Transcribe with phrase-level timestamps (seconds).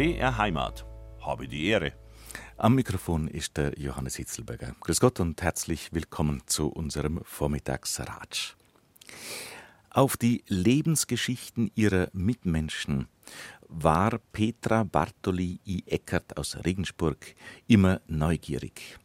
[0.00, 0.86] BR Heimat.
[1.20, 1.92] Habe die Ehre.
[2.56, 4.74] Am Mikrofon ist der Johannes Hitzelberger.
[4.80, 8.56] Grüß Gott und herzlich willkommen zu unserem Vormittagsratsch.
[9.90, 13.08] Auf die Lebensgeschichten ihrer Mitmenschen
[13.68, 15.84] war Petra Bartoli I.
[15.84, 17.18] Eckert aus Regensburg
[17.66, 18.98] immer neugierig.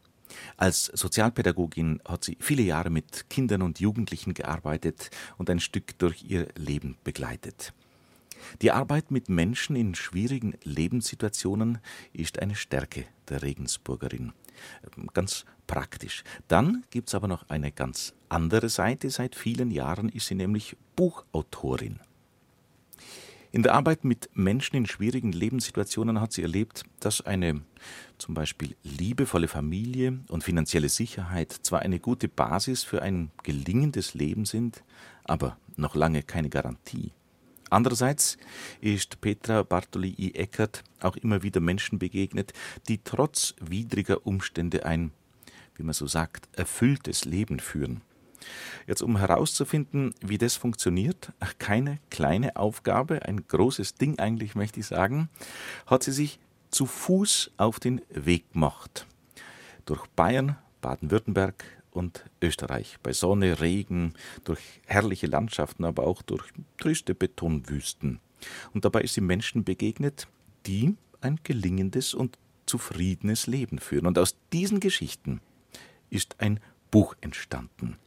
[0.55, 6.23] Als Sozialpädagogin hat sie viele Jahre mit Kindern und Jugendlichen gearbeitet und ein Stück durch
[6.23, 7.73] ihr Leben begleitet.
[8.61, 11.79] Die Arbeit mit Menschen in schwierigen Lebenssituationen
[12.13, 14.33] ist eine Stärke der Regensburgerin.
[15.13, 16.23] Ganz praktisch.
[16.47, 19.09] Dann gibt es aber noch eine ganz andere Seite.
[19.09, 21.99] Seit vielen Jahren ist sie nämlich Buchautorin.
[23.51, 27.61] In der Arbeit mit Menschen in schwierigen Lebenssituationen hat sie erlebt, dass eine
[28.17, 34.43] zum Beispiel liebevolle Familie und finanzielle Sicherheit zwar eine gute Basis für ein gelingendes Leben
[34.43, 34.83] sind,
[35.23, 37.13] aber noch lange keine Garantie.
[37.69, 38.37] Andererseits
[38.81, 42.53] ist Petra Bartoli Eckert auch immer wieder Menschen begegnet,
[42.87, 45.11] die trotz widriger Umstände ein,
[45.75, 48.01] wie man so sagt, erfülltes Leben führen.
[48.85, 54.85] Jetzt, um herauszufinden, wie das funktioniert, keine kleine Aufgabe, ein großes Ding eigentlich, möchte ich
[54.85, 55.29] sagen,
[55.87, 59.07] hat sie sich zu Fuß auf den Weg gemacht.
[59.85, 61.63] Durch Bayern, Baden-Württemberg
[61.95, 62.97] und Österreich.
[63.01, 66.43] Bei Sonne, Regen, durch herrliche Landschaften, aber auch durch
[66.77, 68.19] triste Betonwüsten.
[68.73, 70.27] Und dabei ist sie Menschen begegnet,
[70.65, 74.05] die ein gelingendes und zufriedenes Leben führen.
[74.05, 75.41] Und aus diesen Geschichten
[76.09, 76.59] ist ein
[76.91, 77.97] Buch entstanden.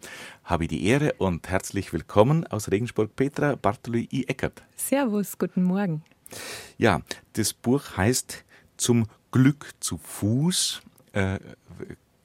[0.45, 4.25] Habe die Ehre und herzlich willkommen aus Regensburg Petra Bartoli I.
[4.29, 4.63] Eckert.
[4.77, 6.03] Servus, guten Morgen.
[6.79, 7.03] Ja,
[7.35, 8.45] das Buch heißt
[8.77, 10.81] Zum Glück zu Fuß.
[11.13, 11.39] Äh,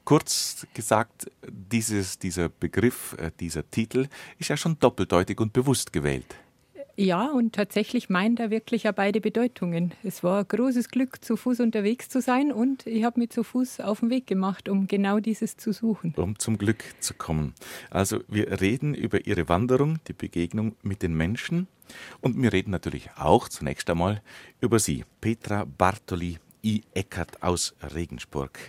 [0.05, 6.35] kurz gesagt, dieses, dieser Begriff, äh, dieser Titel ist ja schon doppeldeutig und bewusst gewählt.
[6.95, 9.95] Ja, und tatsächlich meint er wirklich ja beide Bedeutungen.
[10.03, 13.43] Es war ein großes Glück, zu Fuß unterwegs zu sein und ich habe mich zu
[13.43, 16.13] Fuß auf den Weg gemacht, um genau dieses zu suchen.
[16.15, 17.55] Um zum Glück zu kommen.
[17.89, 21.67] Also wir reden über Ihre Wanderung, die Begegnung mit den Menschen
[22.21, 24.21] und wir reden natürlich auch zunächst einmal
[24.61, 26.83] über Sie, Petra Bartoli I.
[26.93, 28.59] Eckert aus Regensburg.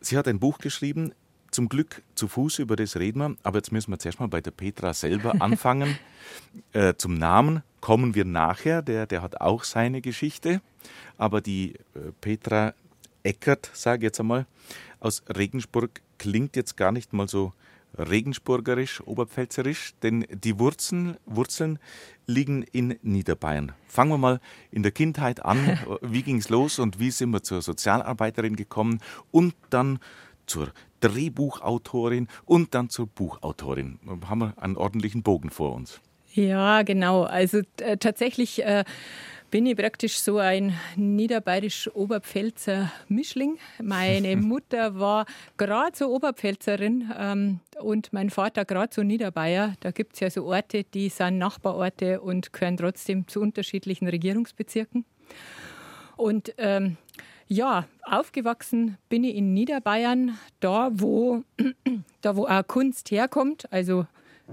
[0.00, 1.12] Sie hat ein Buch geschrieben,
[1.50, 3.36] zum Glück zu Fuß, über das reden wir.
[3.44, 5.98] Aber jetzt müssen wir zuerst mal bei der Petra selber anfangen.
[6.72, 8.82] äh, zum Namen kommen wir nachher.
[8.82, 10.60] Der, der hat auch seine Geschichte.
[11.16, 12.74] Aber die äh, Petra
[13.22, 14.46] Eckert, sage ich jetzt einmal,
[15.00, 17.52] aus Regensburg klingt jetzt gar nicht mal so
[17.96, 21.78] regensburgerisch, oberpfälzerisch, denn die Wurzeln, Wurzeln
[22.26, 23.72] liegen in Niederbayern.
[23.86, 24.40] Fangen wir mal
[24.70, 25.78] in der Kindheit an.
[26.02, 29.00] Wie ging es los und wie sind wir zur Sozialarbeiterin gekommen
[29.30, 29.98] und dann
[30.46, 33.98] zur Drehbuchautorin und dann zur Buchautorin.
[34.04, 36.00] Da haben wir einen ordentlichen Bogen vor uns.
[36.32, 37.22] Ja, genau.
[37.22, 38.84] Also äh, tatsächlich äh,
[39.50, 43.58] bin ich praktisch so ein niederbayerisch-oberpfälzer Mischling.
[43.82, 49.74] Meine Mutter war gerade so Oberpfälzerin ähm, und mein Vater gerade so Niederbayer.
[49.80, 55.04] Da gibt es ja so Orte, die sind Nachbarorte und gehören trotzdem zu unterschiedlichen Regierungsbezirken.
[56.16, 56.96] Und ähm,
[57.46, 61.42] ja, aufgewachsen bin ich in Niederbayern, da wo,
[62.22, 64.06] da wo auch Kunst herkommt, also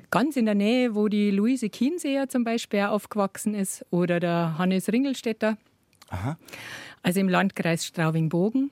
[0.10, 4.90] ganz in der Nähe, wo die Luise Kienseher zum Beispiel aufgewachsen ist oder der Hannes
[4.92, 5.58] Ringelstetter.
[6.10, 6.38] Aha.
[7.04, 8.72] Also im Landkreis Straubing-Bogen.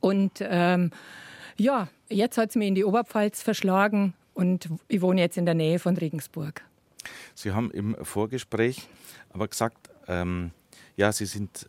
[0.00, 0.90] Und ähm,
[1.56, 5.54] ja, jetzt hat es mich in die Oberpfalz verschlagen und ich wohne jetzt in der
[5.54, 6.62] Nähe von Regensburg.
[7.34, 8.88] Sie haben im Vorgespräch
[9.30, 10.50] aber gesagt, ähm,
[10.96, 11.68] ja, Sie sind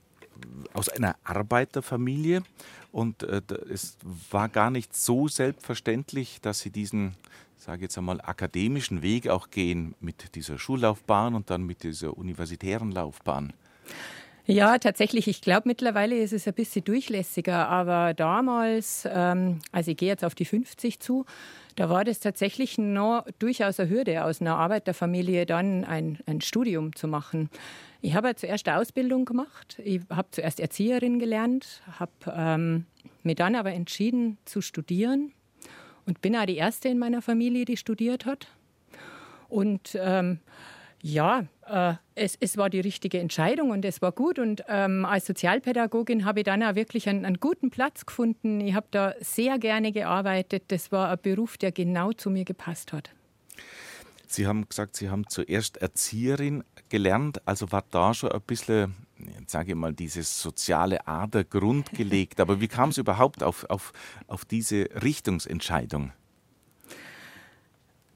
[0.74, 2.44] aus einer Arbeiterfamilie
[2.92, 3.98] und äh, es
[4.32, 7.16] war gar nicht so selbstverständlich, dass sie diesen,
[7.62, 12.92] sage jetzt einmal, akademischen Weg auch gehen mit dieser Schullaufbahn und dann mit dieser universitären
[12.92, 13.54] Laufbahn.
[14.46, 15.28] Ja, tatsächlich.
[15.28, 17.68] Ich glaube, mittlerweile ist es ein bisschen durchlässiger.
[17.68, 21.26] Aber damals, ähm, also ich gehe jetzt auf die 50 zu,
[21.76, 26.96] da war das tatsächlich noch durchaus eine Hürde, aus einer Arbeiterfamilie dann ein, ein Studium
[26.96, 27.52] zu machen.
[28.02, 29.80] Ich habe zuerst eine Ausbildung gemacht.
[29.84, 32.86] Ich habe zuerst Erzieherin gelernt, habe ähm,
[33.22, 35.32] mich dann aber entschieden zu studieren
[36.10, 38.48] und bin auch die erste in meiner Familie, die studiert hat.
[39.48, 40.40] Und ähm,
[41.02, 44.40] ja, äh, es, es, war die richtige Entscheidung und es war gut.
[44.40, 48.60] Und ähm, als Sozialpädagogin habe ich dann auch wirklich einen, einen guten Platz gefunden.
[48.60, 50.64] Ich habe da sehr gerne gearbeitet.
[50.70, 53.12] Das war ein Beruf, der genau zu mir gepasst hat.
[54.28, 58.96] Sie haben gesagt, Sie haben zuerst Erzieherin gelernt, also war da schon ein bisschen,
[59.48, 62.40] sage ich mal, dieses soziale Ader grundgelegt.
[62.40, 63.94] Aber wie kam es überhaupt auf, auf,
[64.28, 66.12] auf diese Richtungsentscheidung?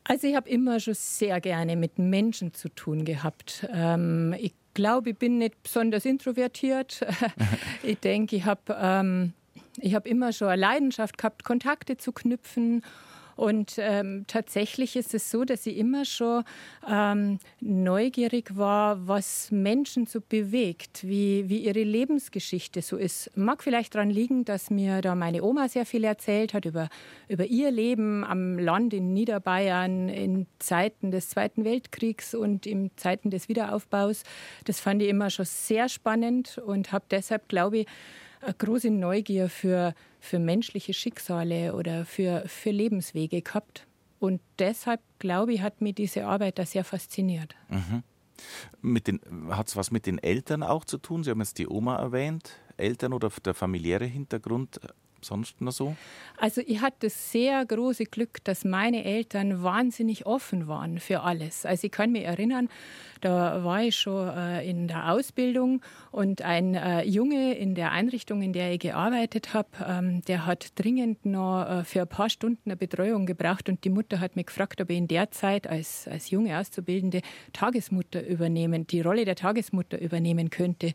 [0.06, 3.66] Also ich habe immer schon sehr gerne mit Menschen zu tun gehabt.
[3.72, 7.06] Ähm, ich glaube, ich bin nicht besonders introvertiert.
[7.84, 9.34] ich denke, ich habe ähm,
[9.82, 12.84] hab immer schon eine Leidenschaft gehabt, Kontakte zu knüpfen
[13.36, 16.44] und ähm, tatsächlich ist es so, dass ich immer schon
[16.88, 23.36] ähm, neugierig war, was Menschen so bewegt, wie, wie ihre Lebensgeschichte so ist.
[23.36, 26.90] Mag vielleicht daran liegen, dass mir da meine Oma sehr viel erzählt hat über,
[27.28, 33.30] über ihr Leben am Land in Niederbayern in Zeiten des Zweiten Weltkriegs und in Zeiten
[33.30, 34.24] des Wiederaufbaus.
[34.66, 37.88] Das fand ich immer schon sehr spannend und habe deshalb, glaube ich,
[38.42, 39.94] eine große Neugier für,
[40.24, 43.86] für menschliche Schicksale oder für, für Lebenswege gehabt.
[44.20, 47.56] Und deshalb, glaube ich, hat mich diese Arbeit da sehr fasziniert.
[47.68, 48.04] Mhm.
[49.52, 51.26] Hat es was mit den Eltern auch zu tun?
[51.26, 52.52] Sie haben jetzt die Oma erwähnt.
[52.78, 54.80] Eltern oder der familiäre Hintergrund
[55.24, 55.96] sonst noch so?
[56.38, 61.66] Also ich hatte das sehr große Glück, dass meine Eltern wahnsinnig offen waren für alles.
[61.66, 62.70] Also ich kann mich erinnern,
[63.22, 65.82] da war ich schon äh, in der Ausbildung
[66.12, 70.78] und ein äh, Junge in der Einrichtung, in der ich gearbeitet habe, ähm, der hat
[70.78, 74.48] dringend noch äh, für ein paar Stunden eine Betreuung gebraucht und die Mutter hat mich
[74.48, 77.22] gefragt, ob ich in der Zeit als, als junge Auszubildende
[77.54, 80.94] Tagesmutter übernehmen, die Rolle der Tagesmutter übernehmen könnte.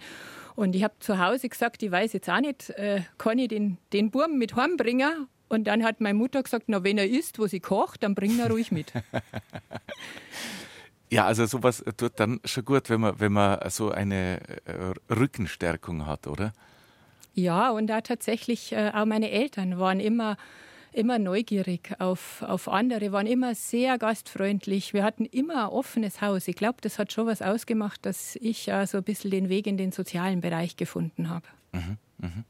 [0.59, 3.79] Und ich habe zu Hause gesagt, ich weiß jetzt auch nicht, äh, kann ich den,
[3.93, 5.29] den Burm mit heimbringen?
[5.49, 8.37] Und dann hat meine Mutter gesagt, na, wenn er isst, wo sie kocht, dann bring
[8.41, 8.93] er ruhig mit.
[11.11, 16.05] Ja, also sowas tut dann schon gut, wenn man, wenn man so eine äh, Rückenstärkung
[16.05, 16.53] hat, oder?
[17.33, 20.37] Ja, und da tatsächlich äh, auch meine Eltern waren immer
[20.99, 24.93] immer neugierig auf, auf andere, waren immer sehr gastfreundlich.
[24.93, 26.49] Wir hatten immer ein offenes Haus.
[26.49, 29.67] Ich glaube, das hat schon was ausgemacht, dass ich ja so ein bisschen den Weg
[29.67, 31.47] in den sozialen Bereich gefunden habe.
[31.73, 32.45] Mhm, mh.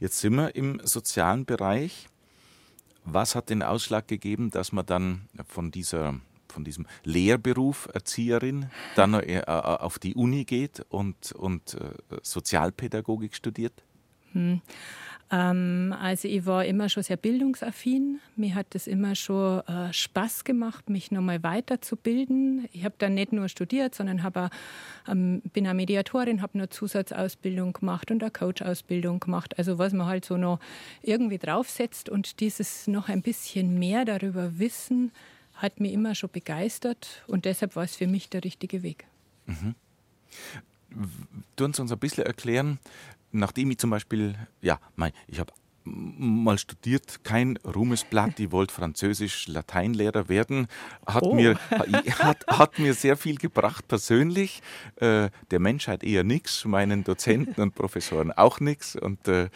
[0.00, 2.08] Jetzt sind wir im sozialen Bereich.
[3.04, 6.20] Was hat den Ausschlag gegeben, dass man dann von dieser
[6.50, 11.90] von diesem Lehrberuf Erzieherin dann äh, auf die Uni geht und, und äh,
[12.22, 13.84] Sozialpädagogik studiert?
[14.32, 14.62] Hm.
[15.30, 18.20] Ähm, also ich war immer schon sehr bildungsaffin.
[18.36, 22.68] Mir hat es immer schon äh, Spaß gemacht, mich nochmal weiterzubilden.
[22.72, 24.50] Ich habe dann nicht nur studiert, sondern auch,
[25.08, 29.58] ähm, bin eine Mediatorin, habe eine Zusatzausbildung gemacht und eine Coach-Ausbildung gemacht.
[29.58, 30.60] Also was man halt so noch
[31.02, 35.12] irgendwie draufsetzt und dieses noch ein bisschen mehr darüber wissen,
[35.54, 39.06] hat mich immer schon begeistert und deshalb war es für mich der richtige Weg.
[39.46, 39.74] Mhm.
[41.58, 42.78] Sie uns ein bisschen erklären,
[43.32, 45.52] nachdem ich zum Beispiel, ja, mein, ich habe
[45.90, 50.68] mal studiert, kein Ruhmesblatt, ich wollte Französisch, Lateinlehrer werden,
[51.06, 51.34] hat, oh.
[51.34, 51.58] mir,
[52.18, 54.62] hat, hat mir sehr viel gebracht persönlich,
[54.96, 59.48] äh, der Menschheit eher nichts, meinen Dozenten und Professoren auch nichts und äh,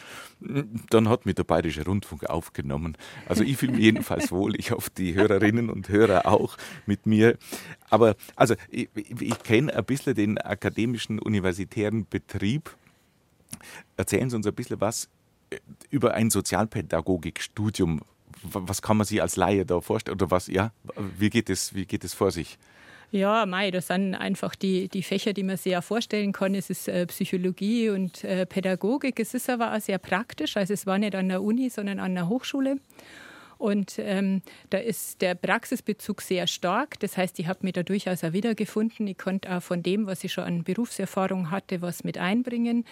[0.90, 2.96] dann hat mir der Bayerische Rundfunk aufgenommen.
[3.28, 7.36] Also ich fühle mich jedenfalls wohl, ich hoffe die Hörerinnen und Hörer auch mit mir.
[7.90, 12.76] Aber also ich, ich kenne ein bisschen den akademischen universitären Betrieb
[13.96, 15.08] Erzählen Sie uns ein bisschen was
[15.50, 15.58] äh,
[15.90, 18.00] über ein Sozialpädagogikstudium.
[18.44, 20.16] Was kann man sich als Laie da vorstellen?
[20.16, 20.72] Oder was, ja,
[21.19, 22.58] wie geht es, wie geht es vor sich?
[23.12, 26.54] Ja, Mai, das sind einfach die, die Fächer, die man sich ja vorstellen kann.
[26.54, 29.20] Es ist äh, Psychologie und äh, Pädagogik.
[29.20, 30.56] Es ist aber auch sehr praktisch.
[30.56, 32.78] Also es war nicht an der Uni, sondern an der Hochschule.
[33.58, 34.40] Und ähm,
[34.70, 36.99] da ist der Praxisbezug sehr stark.
[37.00, 39.06] Das heißt, ich habe mich da durchaus auch wiedergefunden.
[39.06, 42.87] Ich konnte auch von dem, was ich schon an Berufserfahrung hatte, was mit einbringen.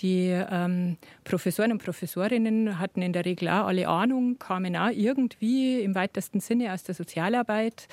[0.00, 5.80] Die ähm, Professoren und Professorinnen hatten in der Regel auch alle Ahnung, kamen auch irgendwie
[5.80, 7.88] im weitesten Sinne aus der Sozialarbeit.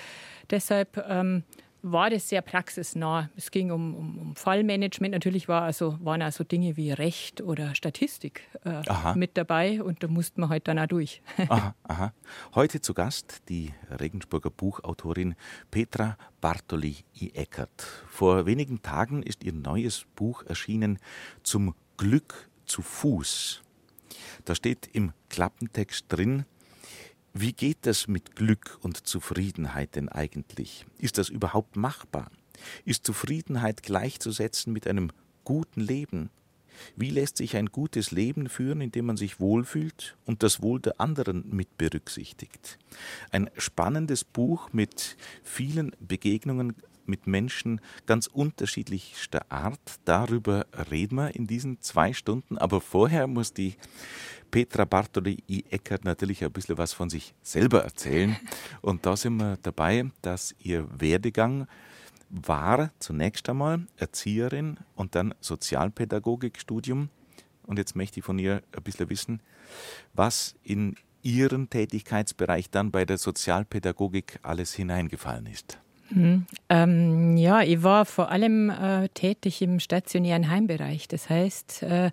[0.49, 1.43] Deshalb ähm,
[1.83, 3.29] war das sehr praxisnah.
[3.35, 5.13] Es ging um, um, um Fallmanagement.
[5.13, 8.81] Natürlich war also, waren auch so Dinge wie Recht oder Statistik äh,
[9.15, 11.21] mit dabei und da musste man halt dann auch durch.
[11.49, 12.13] aha, aha.
[12.55, 15.35] Heute zu Gast die Regensburger Buchautorin
[15.71, 17.81] Petra Bartoli-Eckert.
[18.07, 20.99] Vor wenigen Tagen ist ihr neues Buch erschienen
[21.43, 23.61] zum Glück zu Fuß.
[24.43, 26.43] Da steht im Klappentext drin,
[27.33, 30.85] wie geht das mit Glück und Zufriedenheit denn eigentlich?
[30.97, 32.29] Ist das überhaupt machbar?
[32.83, 35.13] Ist Zufriedenheit gleichzusetzen mit einem
[35.45, 36.29] guten Leben?
[36.97, 40.99] Wie lässt sich ein gutes Leben führen, indem man sich wohlfühlt und das Wohl der
[40.99, 42.79] anderen mit berücksichtigt?
[43.31, 49.99] Ein spannendes Buch mit vielen Begegnungen mit Menschen ganz unterschiedlichster Art.
[50.05, 52.57] Darüber reden wir in diesen zwei Stunden.
[52.57, 53.75] Aber vorher muss die
[54.51, 58.35] Petra Bartoli-Eckert natürlich ein bisschen was von sich selber erzählen.
[58.81, 61.67] Und da sind wir dabei, dass ihr Werdegang
[62.29, 67.09] war zunächst einmal Erzieherin und dann Sozialpädagogikstudium.
[67.61, 69.41] Und jetzt möchte ich von ihr ein bisschen wissen,
[70.13, 75.79] was in Ihren Tätigkeitsbereich dann bei der Sozialpädagogik alles hineingefallen ist.
[76.09, 81.07] Hm, ähm, ja, ich war vor allem äh, tätig im stationären Heimbereich.
[81.07, 82.11] Das heißt, äh,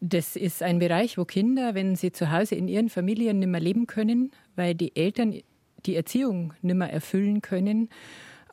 [0.00, 3.60] das ist ein Bereich, wo Kinder, wenn sie zu Hause in ihren Familien nicht mehr
[3.60, 5.34] leben können, weil die Eltern
[5.86, 7.88] die Erziehung nicht mehr erfüllen können,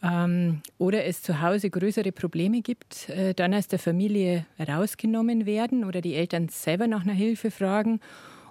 [0.03, 5.83] ähm, oder es zu Hause größere Probleme gibt, äh, dann aus der Familie rausgenommen werden
[5.83, 7.99] oder die Eltern selber nach einer Hilfe fragen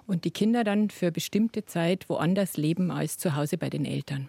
[0.07, 4.27] und die Kinder dann für bestimmte Zeit woanders leben als zu Hause bei den Eltern.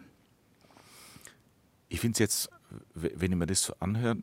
[1.89, 2.51] Ich finde es jetzt,
[2.95, 4.17] wenn ich mir das so anhöre,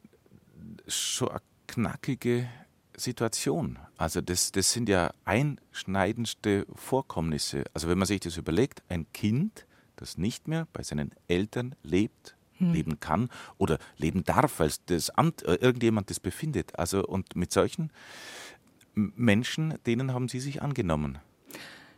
[0.88, 2.48] schon eine knackige
[2.96, 3.80] Situation.
[3.98, 7.64] Also das, das sind ja einschneidendste Vorkommnisse.
[7.74, 9.66] Also wenn man sich das überlegt, ein Kind,
[9.96, 12.74] das nicht mehr bei seinen Eltern lebt, hm.
[12.74, 16.78] leben kann oder leben darf, weil das Amt, äh, irgendjemand das befindet.
[16.78, 17.92] Also und mit solchen
[18.96, 21.20] Menschen, denen haben Sie sich angenommen.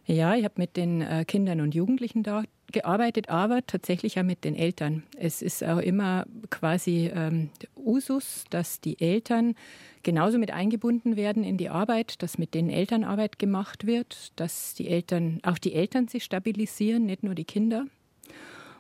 [0.08, 4.44] Ja, ich habe mit den äh, Kindern und Jugendlichen da gearbeitet, aber tatsächlich auch mit
[4.44, 5.04] den Eltern.
[5.18, 9.56] Es ist auch immer quasi ähm, Usus, dass die Eltern
[10.04, 14.76] genauso mit eingebunden werden in die Arbeit, dass mit den Eltern Arbeit gemacht wird, dass
[14.76, 17.86] die Eltern, auch die Eltern sich stabilisieren, nicht nur die Kinder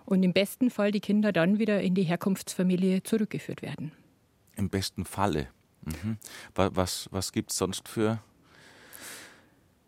[0.06, 3.92] und im besten Fall die Kinder dann wieder in die Herkunftsfamilie zurückgeführt werden.
[4.56, 5.48] Im besten Falle.
[5.84, 6.18] Mhm.
[6.54, 8.20] Was, was gibt es sonst für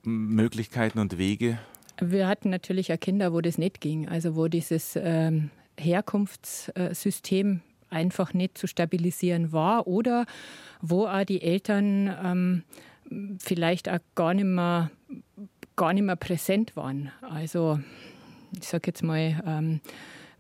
[0.08, 1.60] Möglichkeiten und Wege?
[2.00, 5.50] Wir hatten natürlich auch Kinder, wo das nicht ging, also wo dieses ähm,
[5.80, 10.26] Herkunftssystem einfach nicht zu stabilisieren war oder
[10.82, 12.64] wo auch die Eltern ähm,
[13.40, 14.92] vielleicht auch gar nicht mehr,
[15.76, 17.12] gar nicht mehr präsent waren.
[17.22, 17.80] Also
[18.60, 19.82] ich sage jetzt mal, ähm,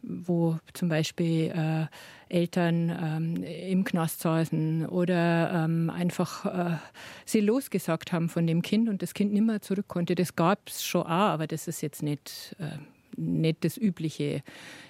[0.07, 1.87] wo zum Beispiel äh,
[2.29, 6.77] Eltern ähm, im Knast saßen oder ähm, einfach äh,
[7.25, 10.15] sie losgesagt haben von dem Kind und das Kind nicht mehr zurück konnte.
[10.15, 12.77] Das gab es schon auch, aber das ist jetzt nicht, äh,
[13.15, 14.43] nicht das Übliche.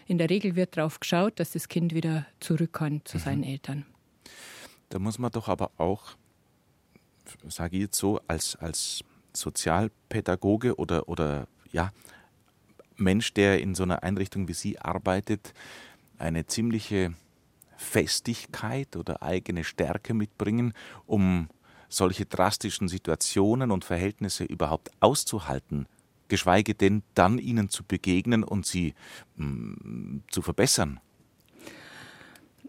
[0.08, 3.22] In der Regel wird darauf geschaut, dass das Kind wieder zurück kann zu mhm.
[3.22, 3.86] seinen Eltern.
[4.90, 6.16] Da muss man doch aber auch,
[7.48, 11.92] sage ich jetzt so, als, als Sozialpädagoge oder, oder ja,
[12.98, 15.54] Mensch, der in so einer Einrichtung wie Sie arbeitet,
[16.18, 17.14] eine ziemliche
[17.78, 20.74] Festigkeit oder eigene Stärke mitbringen,
[21.06, 21.48] um
[21.90, 25.88] solche drastischen Situationen und Verhältnisse überhaupt auszuhalten,
[26.28, 28.94] geschweige denn dann ihnen zu begegnen und sie
[29.36, 31.00] mh, mm, zu verbessern.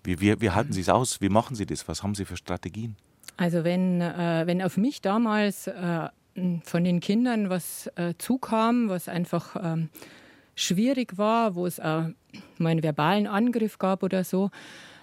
[0.04, 1.20] Wie, wie, wie halten Sie es aus?
[1.20, 1.88] Wie machen Sie das?
[1.88, 2.96] Was haben Sie für Strategien?
[3.36, 6.08] Also wenn, äh, wenn auf mich damals äh,
[6.64, 9.88] von den Kindern was äh, zukam, was einfach ähm,
[10.54, 12.04] schwierig war, wo es auch
[12.58, 14.50] mal einen verbalen Angriff gab oder so,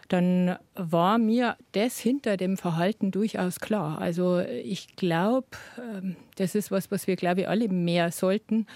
[0.07, 3.99] dann war mir das hinter dem Verhalten durchaus klar.
[3.99, 5.47] Also ich glaube,
[5.79, 8.67] ähm, das ist was, was wir, glaube ich, alle mehr sollten.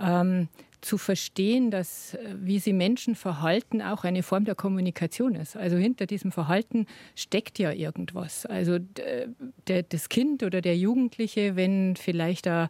[0.00, 0.48] Ähm,
[0.82, 5.56] zu verstehen, dass äh, wie sie Menschen verhalten auch eine Form der Kommunikation ist.
[5.56, 8.44] Also hinter diesem Verhalten steckt ja irgendwas.
[8.44, 12.68] Also der, das Kind oder der Jugendliche, wenn vielleicht da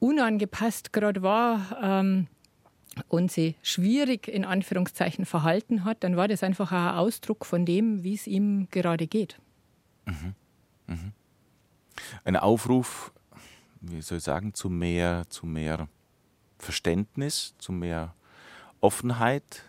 [0.00, 2.26] unangepasst gerade war, ähm,
[3.06, 8.02] und sie schwierig in Anführungszeichen verhalten hat, dann war das einfach ein Ausdruck von dem,
[8.02, 9.38] wie es ihm gerade geht.
[10.06, 10.34] Mhm.
[10.86, 11.12] Mhm.
[12.24, 13.12] Ein Aufruf,
[13.80, 15.88] wie soll ich sagen, zu mehr, zu mehr
[16.58, 18.14] Verständnis, zu mehr
[18.80, 19.62] Offenheit,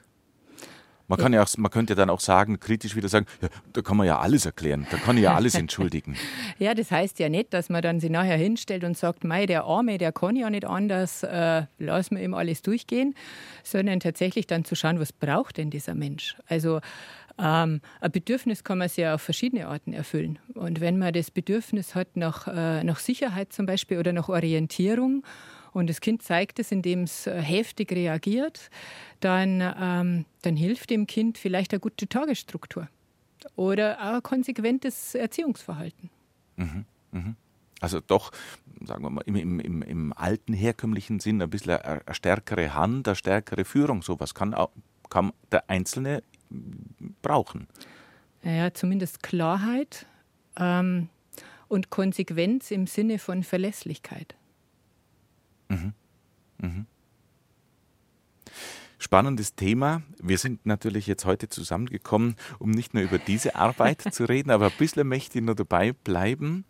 [1.10, 3.98] man, kann ja auch, man könnte dann auch sagen, kritisch wieder sagen, ja, da kann
[3.98, 6.16] man ja alles erklären, da kann ich ja alles entschuldigen.
[6.60, 9.64] ja, das heißt ja nicht, dass man dann sich nachher hinstellt und sagt, mei, der
[9.64, 13.16] Arme, der kann ja nicht anders, äh, lassen wir ihm alles durchgehen,
[13.64, 16.38] sondern tatsächlich dann zu schauen, was braucht denn dieser Mensch?
[16.46, 16.80] Also
[17.40, 20.38] ähm, ein Bedürfnis kann man sich ja auf verschiedene Arten erfüllen.
[20.54, 25.24] Und wenn man das Bedürfnis hat nach, äh, nach Sicherheit zum Beispiel oder nach Orientierung
[25.74, 28.70] und das Kind zeigt es, indem es äh, heftig reagiert,
[29.20, 32.88] dann, ähm, dann hilft dem Kind vielleicht eine gute Tagesstruktur
[33.56, 36.10] oder auch ein konsequentes Erziehungsverhalten.
[36.58, 37.36] Mhm, mh.
[37.82, 38.32] Also doch,
[38.84, 43.08] sagen wir mal, im, im, im, alten herkömmlichen Sinn ein bisschen eine, eine stärkere Hand,
[43.08, 44.02] eine stärkere Führung.
[44.02, 44.72] Sowas kann, auch,
[45.10, 46.24] kann der Einzelne
[47.22, 47.68] brauchen.
[48.44, 50.06] Ja, zumindest Klarheit
[50.58, 51.10] ähm,
[51.68, 54.36] und Konsequenz im Sinne von Verlässlichkeit.
[55.70, 55.94] Mhm.
[56.58, 56.86] Mhm.
[58.98, 60.02] Spannendes Thema.
[60.22, 64.66] Wir sind natürlich jetzt heute zusammengekommen, um nicht nur über diese Arbeit zu reden, aber
[64.66, 66.66] ein bisschen möchte ich nur dabei bleiben.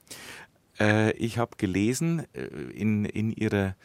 [0.80, 3.76] Äh, ich habe gelesen äh, in, in Ihrer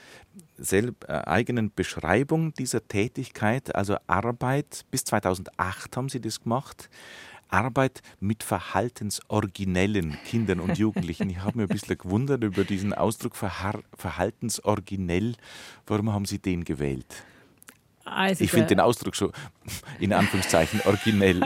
[0.58, 6.90] selb, äh, eigenen Beschreibung dieser Tätigkeit, also Arbeit, bis 2008 haben Sie das gemacht,
[7.54, 11.30] Arbeit mit verhaltensoriginellen Kindern und Jugendlichen.
[11.30, 15.36] Ich habe mir ein bisschen gewundert über diesen Ausdruck verhaltensoriginell.
[15.86, 17.24] Warum haben Sie den gewählt?
[18.04, 19.32] Also ich finde den Ausdruck schon
[19.98, 21.40] in Anführungszeichen originell.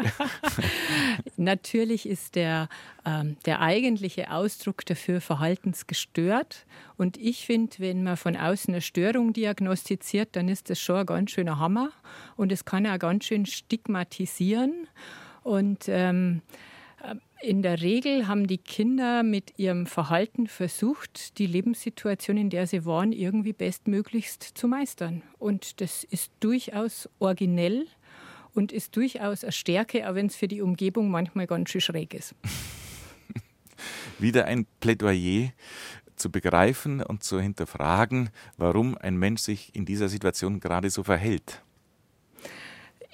[1.37, 2.69] Natürlich ist der,
[3.05, 6.67] ähm, der eigentliche Ausdruck dafür verhaltensgestört.
[6.97, 11.07] Und ich finde, wenn man von außen eine Störung diagnostiziert, dann ist das schon ein
[11.07, 11.91] ganz schöner Hammer.
[12.37, 14.89] Und es kann auch ganz schön stigmatisieren.
[15.49, 16.43] Und ähm,
[17.41, 22.85] in der Regel haben die Kinder mit ihrem Verhalten versucht, die Lebenssituation, in der sie
[22.85, 25.23] waren, irgendwie bestmöglichst zu meistern.
[25.39, 27.87] Und das ist durchaus originell
[28.53, 32.13] und ist durchaus eine Stärke, auch wenn es für die Umgebung manchmal ganz schön schräg
[32.13, 32.35] ist.
[34.19, 35.53] Wieder ein Plädoyer
[36.15, 38.29] zu begreifen und zu hinterfragen,
[38.59, 41.63] warum ein Mensch sich in dieser Situation gerade so verhält.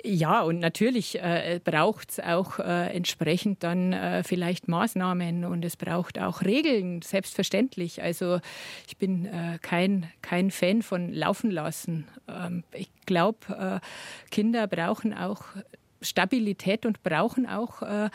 [0.06, 5.78] Ja, und natürlich äh, braucht es auch äh, entsprechend dann äh, vielleicht Maßnahmen und es
[5.78, 8.02] braucht auch Regeln, selbstverständlich.
[8.02, 8.40] Also
[8.86, 12.06] ich bin äh, kein, kein Fan von Laufen lassen.
[12.28, 15.42] Ähm, ich glaube, äh, Kinder brauchen auch
[16.02, 18.10] Stabilität und brauchen auch äh,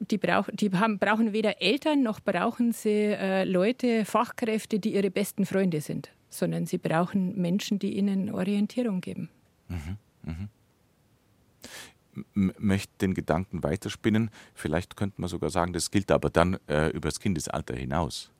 [0.00, 5.46] die, brauch, die haben, brauchen weder Eltern noch brauchen sie Leute, Fachkräfte, die ihre besten
[5.46, 9.28] Freunde sind, sondern sie brauchen Menschen, die ihnen Orientierung geben.
[9.68, 10.48] Mhm, mh
[12.34, 14.30] möchte den Gedanken weiterspinnen.
[14.54, 18.30] Vielleicht könnte man sogar sagen, das gilt aber dann äh, über das Kindesalter hinaus.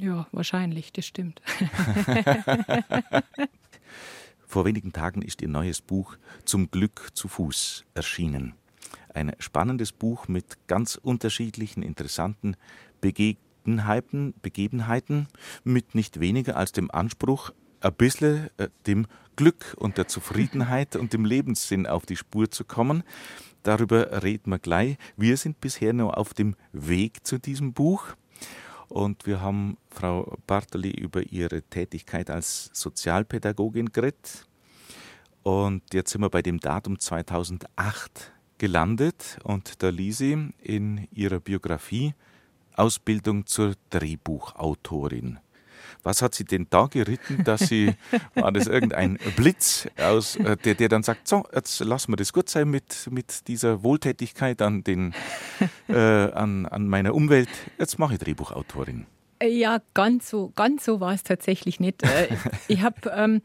[0.00, 1.40] Ja, wahrscheinlich, das stimmt.
[4.46, 8.54] Vor wenigen Tagen ist ihr neues Buch Zum Glück zu Fuß erschienen.
[9.14, 12.56] Ein spannendes Buch mit ganz unterschiedlichen, interessanten
[13.00, 15.28] Begebenheiten, Begebenheiten
[15.64, 19.06] mit nicht weniger als dem Anspruch, ein bisschen äh, dem
[19.36, 23.02] Glück und der Zufriedenheit und dem Lebenssinn auf die Spur zu kommen.
[23.62, 24.96] Darüber reden wir gleich.
[25.16, 28.14] Wir sind bisher noch auf dem Weg zu diesem Buch.
[28.88, 34.46] Und wir haben Frau Bartoli über ihre Tätigkeit als Sozialpädagogin geredet.
[35.42, 39.38] Und jetzt sind wir bei dem Datum 2008 gelandet.
[39.42, 42.14] Und da ließ sie in ihrer Biografie
[42.74, 45.38] Ausbildung zur Drehbuchautorin.
[46.06, 47.92] Was hat sie denn da geritten, dass sie,
[48.36, 52.32] war das irgendein Blitz, aus, äh, der, der dann sagt, so, jetzt lassen wir das
[52.32, 55.14] gut sein mit, mit dieser Wohltätigkeit an, den,
[55.88, 59.06] äh, an, an meiner Umwelt, jetzt mache ich Drehbuchautorin.
[59.42, 62.04] Ja, ganz so, ganz so war es tatsächlich nicht.
[62.04, 62.28] Äh,
[62.68, 63.42] ich habe ähm,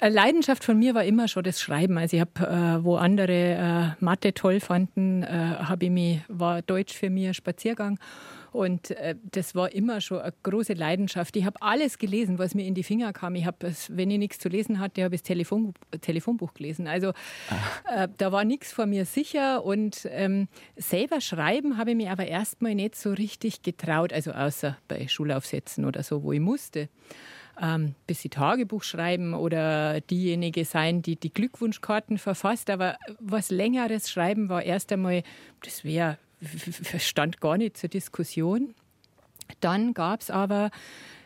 [0.00, 1.98] eine Leidenschaft von mir war immer schon das Schreiben.
[1.98, 6.62] Also ich habe, äh, wo andere äh, Mathe toll fanden, äh, habe ich mich war
[6.62, 7.98] Deutsch für mich ein Spaziergang
[8.52, 11.36] und äh, das war immer schon eine große Leidenschaft.
[11.36, 13.34] Ich habe alles gelesen, was mir in die Finger kam.
[13.34, 16.86] Ich habe, wenn ich nichts zu lesen hatte, habe ich das Telefon, Telefonbuch gelesen.
[16.86, 17.12] Also
[17.94, 19.64] äh, da war nichts vor mir sicher.
[19.64, 24.12] Und ähm, selber schreiben habe ich mir aber erstmal nicht so richtig getraut.
[24.12, 26.88] Also außer bei Schulaufsätzen oder so, wo ich musste.
[27.60, 32.70] Ähm, bis sie Tagebuch schreiben oder diejenige sein, die die Glückwunschkarten verfasst.
[32.70, 35.24] Aber was längeres Schreiben war erst einmal,
[35.62, 36.18] das wäre
[36.98, 38.74] stand gar nicht zur Diskussion.
[39.60, 40.70] Dann gab es aber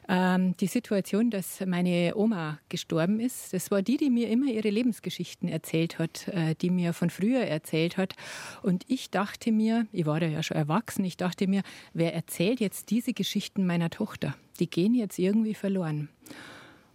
[0.08, 3.52] ähm, die Situation, dass meine Oma gestorben ist.
[3.52, 7.42] Das war die, die mir immer ihre Lebensgeschichten erzählt hat, äh, die mir von früher
[7.42, 8.14] erzählt hat.
[8.62, 12.60] Und ich dachte mir, ich war da ja schon erwachsen, ich dachte mir, wer erzählt
[12.60, 14.34] jetzt diese Geschichten meiner Tochter?
[14.58, 16.08] Die gehen jetzt irgendwie verloren.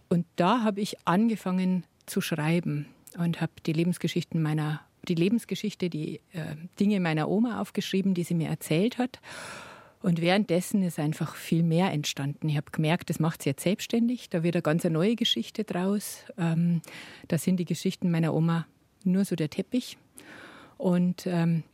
[0.08, 6.20] Und da habe ich angefangen zu schreiben und habe die Lebensgeschichten meiner die Lebensgeschichte, die
[6.32, 9.20] äh, Dinge meiner Oma aufgeschrieben, die sie mir erzählt hat.
[10.00, 12.48] Und währenddessen ist einfach viel mehr entstanden.
[12.48, 14.30] Ich habe gemerkt, das macht sie jetzt selbstständig.
[14.30, 16.24] Da wird eine ganz neue Geschichte draus.
[16.38, 16.82] Ähm,
[17.26, 18.66] da sind die Geschichten meiner Oma
[19.02, 19.98] nur so der Teppich.
[20.76, 21.64] Und ähm,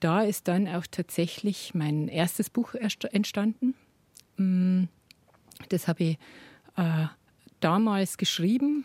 [0.00, 3.74] da ist dann auch tatsächlich mein erstes Buch entstanden.
[4.38, 4.84] Mm,
[5.68, 6.18] das habe ich
[6.76, 7.06] äh,
[7.64, 8.84] damals geschrieben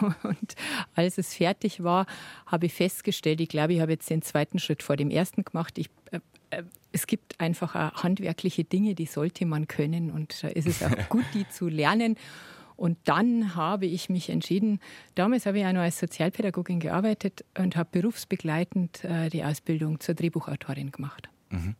[0.22, 0.54] und
[0.94, 2.06] als es fertig war,
[2.46, 5.76] habe ich festgestellt, ich glaube, ich habe jetzt den zweiten Schritt vor dem ersten gemacht.
[5.76, 10.66] Ich, äh, äh, es gibt einfach handwerkliche Dinge, die sollte man können und da ist
[10.66, 12.16] es auch gut, die zu lernen.
[12.76, 14.80] Und dann habe ich mich entschieden,
[15.14, 20.14] damals habe ich auch noch als Sozialpädagogin gearbeitet und habe berufsbegleitend äh, die Ausbildung zur
[20.14, 21.28] Drehbuchautorin gemacht.
[21.50, 21.76] Mhm.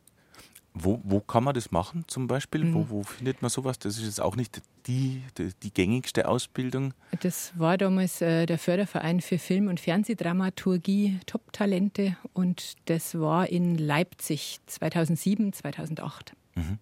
[0.77, 2.65] Wo, wo kann man das machen zum Beispiel?
[2.65, 2.73] Mhm.
[2.73, 3.79] Wo, wo findet man sowas?
[3.79, 6.93] Das ist jetzt auch nicht die, die, die gängigste Ausbildung.
[7.21, 13.77] Das war damals äh, der Förderverein für Film- und Fernsehdramaturgie Top-Talente und das war in
[13.77, 16.33] Leipzig 2007, 2008.
[16.55, 16.79] Mhm.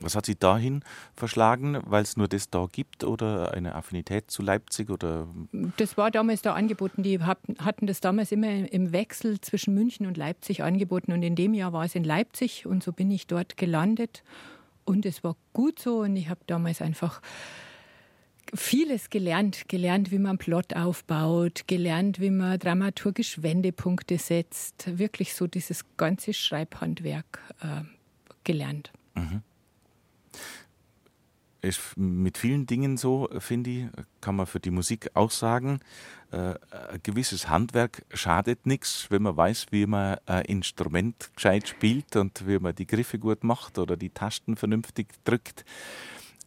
[0.00, 0.82] Was hat Sie dahin
[1.14, 4.90] verschlagen, weil es nur das da gibt oder eine Affinität zu Leipzig?
[4.90, 5.28] Oder?
[5.76, 7.02] Das war damals da angeboten.
[7.02, 11.12] Die hatten das damals immer im Wechsel zwischen München und Leipzig angeboten.
[11.12, 14.22] Und in dem Jahr war es in Leipzig und so bin ich dort gelandet.
[14.84, 17.20] Und es war gut so und ich habe damals einfach
[18.54, 19.68] vieles gelernt.
[19.68, 24.98] Gelernt, wie man Plot aufbaut, gelernt, wie man dramaturgisch Wendepunkte setzt.
[24.98, 27.82] Wirklich so dieses ganze Schreibhandwerk äh,
[28.44, 28.92] gelernt.
[29.14, 29.42] Mhm.
[31.62, 33.86] Ist mit vielen Dingen so, finde ich,
[34.20, 35.80] kann man für die Musik auch sagen.
[36.30, 42.16] Äh, ein gewisses Handwerk schadet nichts, wenn man weiß, wie man ein Instrument gescheit spielt
[42.16, 45.64] und wie man die Griffe gut macht oder die Tasten vernünftig drückt.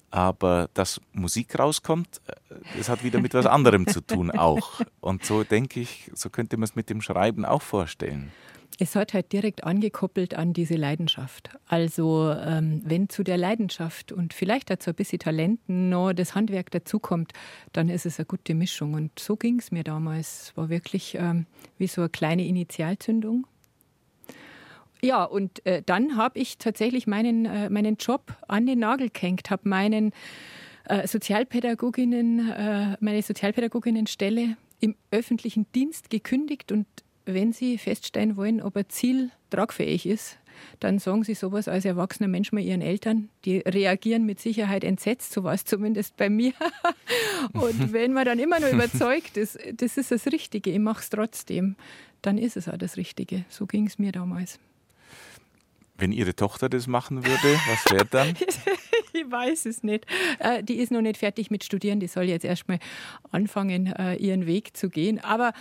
[0.09, 4.81] Aber dass Musik rauskommt, äh, das hat wieder mit was anderem zu tun auch.
[4.99, 8.31] Und so denke ich, so könnte man es mit dem Schreiben auch vorstellen.
[8.79, 11.49] Es hat halt direkt angekoppelt an diese Leidenschaft.
[11.67, 16.71] Also ähm, wenn zu der Leidenschaft und vielleicht dazu ein bisschen Talent noch das Handwerk
[16.71, 17.33] dazukommt,
[17.71, 18.93] dann ist es eine gute Mischung.
[18.93, 20.43] Und so ging es mir damals.
[20.43, 21.45] Es war wirklich ähm,
[21.77, 23.45] wie so eine kleine Initialzündung.
[25.03, 29.49] Ja, und äh, dann habe ich tatsächlich meinen, äh, meinen Job an den Nagel gehängt,
[29.49, 30.13] habe meinen
[30.85, 36.85] äh, Sozialpädagoginnen, äh, meine Sozialpädagoginnenstelle im öffentlichen Dienst gekündigt und
[37.25, 40.37] wenn Sie feststellen wollen, ob ein Ziel tragfähig ist,
[40.79, 43.29] dann sagen Sie sowas als erwachsener Mensch mal Ihren Eltern.
[43.45, 46.53] Die reagieren mit Sicherheit entsetzt, so war es zumindest bei mir.
[47.53, 51.09] Und wenn man dann immer noch überzeugt ist, das ist das Richtige, ich mache es
[51.09, 51.75] trotzdem,
[52.21, 53.45] dann ist es auch das Richtige.
[53.49, 54.59] So ging es mir damals.
[55.97, 58.35] Wenn Ihre Tochter das machen würde, was wäre dann?
[59.13, 60.05] ich weiß es nicht.
[60.39, 61.99] Äh, die ist noch nicht fertig mit Studieren.
[61.99, 62.79] Die soll jetzt erstmal
[63.31, 65.23] anfangen, äh, ihren Weg zu gehen.
[65.23, 65.53] Aber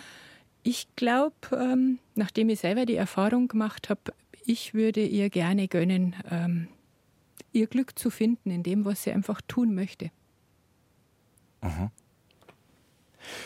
[0.63, 4.13] ich glaube, ähm, nachdem ich selber die Erfahrung gemacht habe,
[4.45, 6.69] ich würde ihr gerne gönnen, ähm,
[7.53, 10.11] ihr Glück zu finden in dem, was sie einfach tun möchte.
[11.61, 11.93] Aha.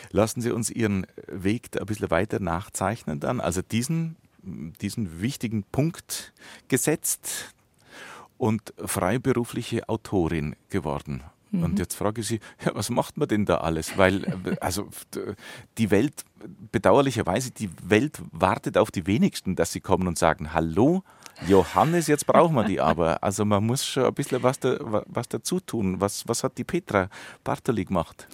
[0.09, 3.39] Lassen Sie uns Ihren Weg ein bisschen weiter nachzeichnen dann.
[3.39, 4.15] Also diesen
[4.81, 6.33] diesen wichtigen Punkt
[6.67, 7.53] gesetzt
[8.37, 11.23] und freiberufliche Autorin geworden.
[11.51, 11.63] Mhm.
[11.63, 13.97] Und jetzt frage ich Sie, ja, was macht man denn da alles?
[13.97, 14.89] Weil, äh, also
[15.77, 16.25] die Welt,
[16.71, 21.03] bedauerlicherweise, die Welt wartet auf die wenigsten, dass sie kommen und sagen, hallo,
[21.47, 23.23] Johannes, jetzt brauchen wir die aber.
[23.23, 26.01] Also man muss schon ein bisschen was, da, was dazu tun.
[26.01, 27.09] Was, was hat die Petra
[27.43, 28.27] Bartoli gemacht?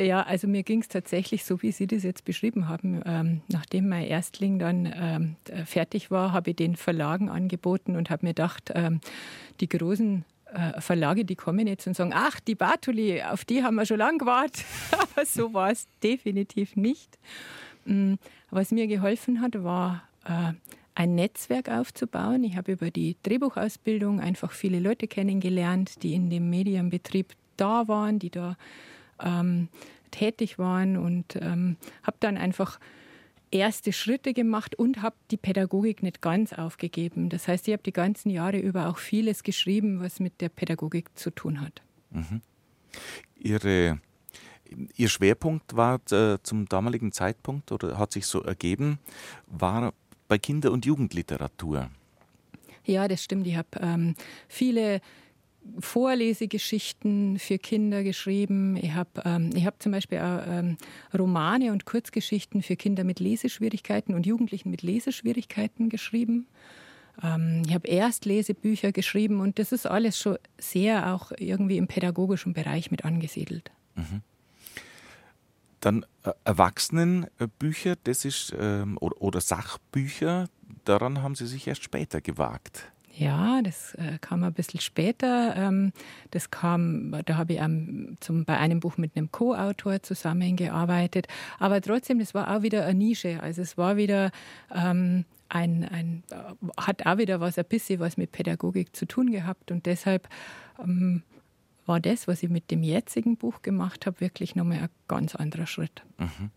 [0.00, 3.02] Ja, also mir ging es tatsächlich so, wie Sie das jetzt beschrieben haben.
[3.04, 8.26] Ähm, nachdem mein Erstling dann ähm, fertig war, habe ich den Verlagen angeboten und habe
[8.26, 9.00] mir gedacht, ähm,
[9.60, 10.24] die großen
[10.80, 14.18] Verlage, die kommen jetzt und sagen, ach, die Bartoli, auf die haben wir schon lange
[14.18, 14.64] gewartet.
[14.92, 17.18] Aber so war es definitiv nicht.
[17.84, 18.14] Mm,
[18.50, 20.52] was mir geholfen hat, war äh,
[20.94, 22.44] ein Netzwerk aufzubauen.
[22.44, 28.18] Ich habe über die Drehbuchausbildung einfach viele Leute kennengelernt, die in dem Medienbetrieb da waren,
[28.18, 28.56] die da
[29.22, 29.68] ähm,
[30.10, 32.78] tätig waren und ähm, habe dann einfach
[33.52, 37.28] erste Schritte gemacht und habe die Pädagogik nicht ganz aufgegeben.
[37.28, 41.10] Das heißt, ich habe die ganzen Jahre über auch vieles geschrieben, was mit der Pädagogik
[41.16, 41.82] zu tun hat.
[42.10, 42.40] Mhm.
[43.38, 44.00] Ihre,
[44.96, 48.98] Ihr Schwerpunkt war äh, zum damaligen Zeitpunkt oder hat sich so ergeben,
[49.46, 49.92] war
[50.28, 51.90] bei Kinder- und Jugendliteratur.
[52.84, 53.46] Ja, das stimmt.
[53.46, 54.14] Ich habe ähm,
[54.48, 55.00] viele
[55.78, 58.76] Vorlesegeschichten für Kinder geschrieben.
[58.76, 60.76] Ich habe ähm, hab zum Beispiel auch, ähm,
[61.16, 66.46] Romane und Kurzgeschichten für Kinder mit Leseschwierigkeiten und Jugendlichen mit Leseschwierigkeiten geschrieben.
[67.22, 72.52] Ähm, ich habe Erstlesebücher geschrieben und das ist alles schon sehr auch irgendwie im pädagogischen
[72.52, 73.70] Bereich mit angesiedelt.
[73.94, 74.22] Mhm.
[75.80, 80.48] Dann äh, Erwachsenenbücher, das ist ähm, oder, oder Sachbücher,
[80.84, 82.92] daran haben Sie sich erst später gewagt.
[83.14, 85.54] Ja, das äh, kam ein bisschen später.
[85.56, 85.92] Ähm,
[86.30, 91.28] das kam, da habe ich ähm, zum, bei einem Buch mit einem Co-Autor zusammengearbeitet.
[91.58, 93.42] Aber trotzdem, das war auch wieder eine Nische.
[93.42, 94.30] Also es war wieder
[94.74, 96.22] ähm, ein, ein,
[96.78, 99.70] hat auch wieder was, ein bisschen was mit Pädagogik zu tun gehabt.
[99.70, 100.28] Und deshalb
[100.82, 101.22] ähm,
[101.86, 105.66] war das, was ich mit dem jetzigen Buch gemacht habe, wirklich nochmal ein ganz anderer
[105.66, 106.02] Schritt.
[106.18, 106.50] Mhm.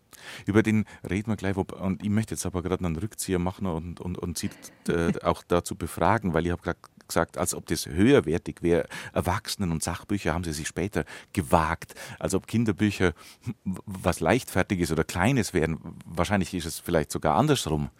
[0.46, 1.56] Über den reden wir gleich.
[1.56, 4.50] Und ich möchte jetzt aber gerade einen Rückzieher machen und, und, und Sie
[4.88, 8.88] äh, auch dazu befragen, weil ich habe gerade gesagt, als ob das höherwertig wäre.
[9.12, 11.94] Erwachsenen- und Sachbücher haben Sie sich später gewagt.
[12.18, 13.12] Als ob Kinderbücher
[13.64, 15.78] was Leichtfertiges oder Kleines wären.
[16.04, 17.90] Wahrscheinlich ist es vielleicht sogar andersrum.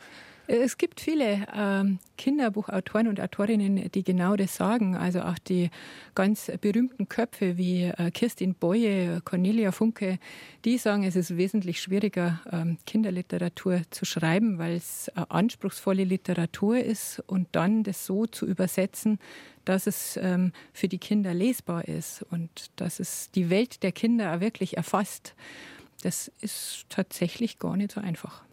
[0.48, 4.94] Es gibt viele ähm, Kinderbuchautoren und Autorinnen, die genau das sagen.
[4.94, 5.70] Also auch die
[6.14, 10.20] ganz berühmten Köpfe wie äh, Kirstin Boye, Cornelia Funke,
[10.64, 16.78] die sagen, es ist wesentlich schwieriger, ähm, Kinderliteratur zu schreiben, weil es äh, anspruchsvolle Literatur
[16.78, 19.18] ist und dann das so zu übersetzen,
[19.64, 24.36] dass es ähm, für die Kinder lesbar ist und dass es die Welt der Kinder
[24.36, 25.34] auch wirklich erfasst.
[26.02, 28.45] Das ist tatsächlich gar nicht so einfach.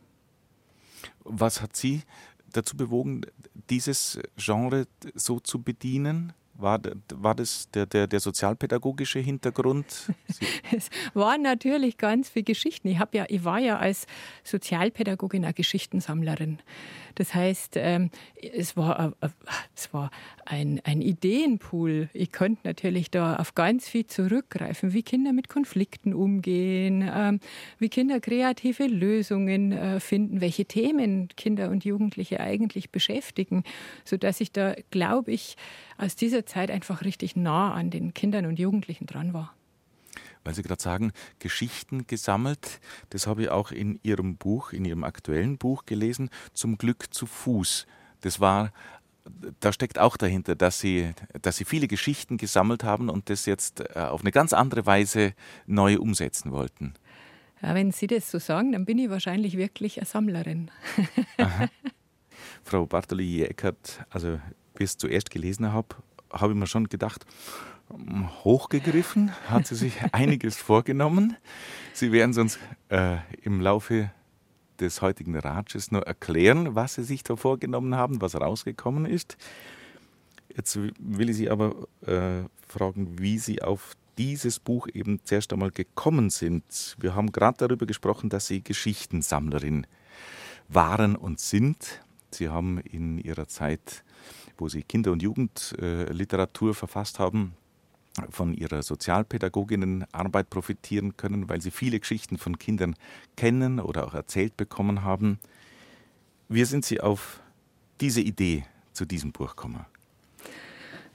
[1.23, 2.03] Was hat Sie
[2.51, 3.21] dazu bewogen,
[3.69, 6.33] dieses Genre so zu bedienen?
[6.55, 6.79] War,
[7.13, 10.11] war das der, der, der sozialpädagogische Hintergrund?
[10.75, 12.87] es waren natürlich ganz viele Geschichten.
[12.89, 14.05] Ich, ja, ich war ja als
[14.43, 16.59] Sozialpädagogin eine Geschichtensammlerin.
[17.15, 19.29] Das heißt, ähm, es war, äh,
[19.75, 20.11] es war
[20.45, 22.09] ein, ein Ideenpool.
[22.13, 27.39] Ich konnte natürlich da auf ganz viel zurückgreifen, wie Kinder mit Konflikten umgehen, ähm,
[27.79, 33.63] wie Kinder kreative Lösungen äh, finden, welche Themen Kinder und Jugendliche eigentlich beschäftigen,
[34.05, 35.55] sodass ich da, glaube ich,
[36.03, 39.53] aus dieser Zeit einfach richtig nah an den Kindern und Jugendlichen dran war
[40.43, 42.79] weil Sie gerade sagen, Geschichten gesammelt.
[43.09, 47.25] Das habe ich auch in Ihrem Buch, in Ihrem aktuellen Buch gelesen, zum Glück zu
[47.25, 47.87] Fuß.
[48.21, 48.71] Das war,
[49.59, 51.11] da steckt auch dahinter, dass Sie,
[51.41, 55.33] dass Sie viele Geschichten gesammelt haben und das jetzt äh, auf eine ganz andere Weise
[55.65, 56.93] neu umsetzen wollten.
[57.61, 60.69] Ja, wenn Sie das so sagen, dann bin ich wahrscheinlich wirklich eine Sammlerin.
[62.63, 64.39] Frau Bartoli-Eckert, also
[64.83, 65.95] es zuerst gelesen habe,
[66.31, 67.25] habe ich mir schon gedacht,
[68.43, 71.37] hochgegriffen, hat sie sich einiges vorgenommen.
[71.93, 74.11] Sie werden es uns äh, im Laufe
[74.79, 79.37] des heutigen Ratsches nur erklären, was Sie sich da vorgenommen haben, was rausgekommen ist.
[80.55, 85.71] Jetzt will ich Sie aber äh, fragen, wie Sie auf dieses Buch eben zuerst einmal
[85.71, 86.95] gekommen sind.
[86.99, 89.87] Wir haben gerade darüber gesprochen, dass Sie Geschichtensammlerin
[90.67, 92.01] waren und sind.
[92.31, 94.03] Sie haben in Ihrer Zeit,
[94.57, 97.53] wo Sie Kinder- und Jugendliteratur äh, verfasst haben,
[98.29, 102.95] von ihrer Sozialpädagoginnenarbeit profitieren können, weil sie viele Geschichten von Kindern
[103.35, 105.39] kennen oder auch erzählt bekommen haben.
[106.47, 107.41] Wie sind Sie auf
[108.01, 109.85] diese Idee zu diesem Buch gekommen?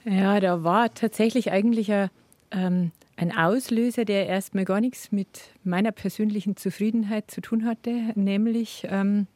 [0.03, 2.09] Ja, da war tatsächlich eigentlich ein,
[2.51, 8.85] ähm, ein Auslöser, der erstmal gar nichts mit meiner persönlichen Zufriedenheit zu tun hatte, nämlich
[8.89, 9.27] ähm,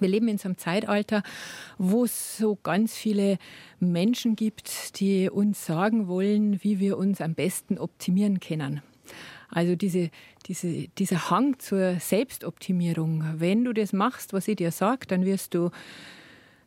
[0.00, 1.22] wir leben in so einem Zeitalter,
[1.78, 3.38] wo es so ganz viele
[3.80, 8.82] Menschen gibt, die uns sagen wollen, wie wir uns am besten optimieren können.
[9.48, 10.10] Also diese,
[10.46, 13.24] diese, dieser Hang zur Selbstoptimierung.
[13.36, 15.70] Wenn du das machst, was ich dir sage, dann wirst du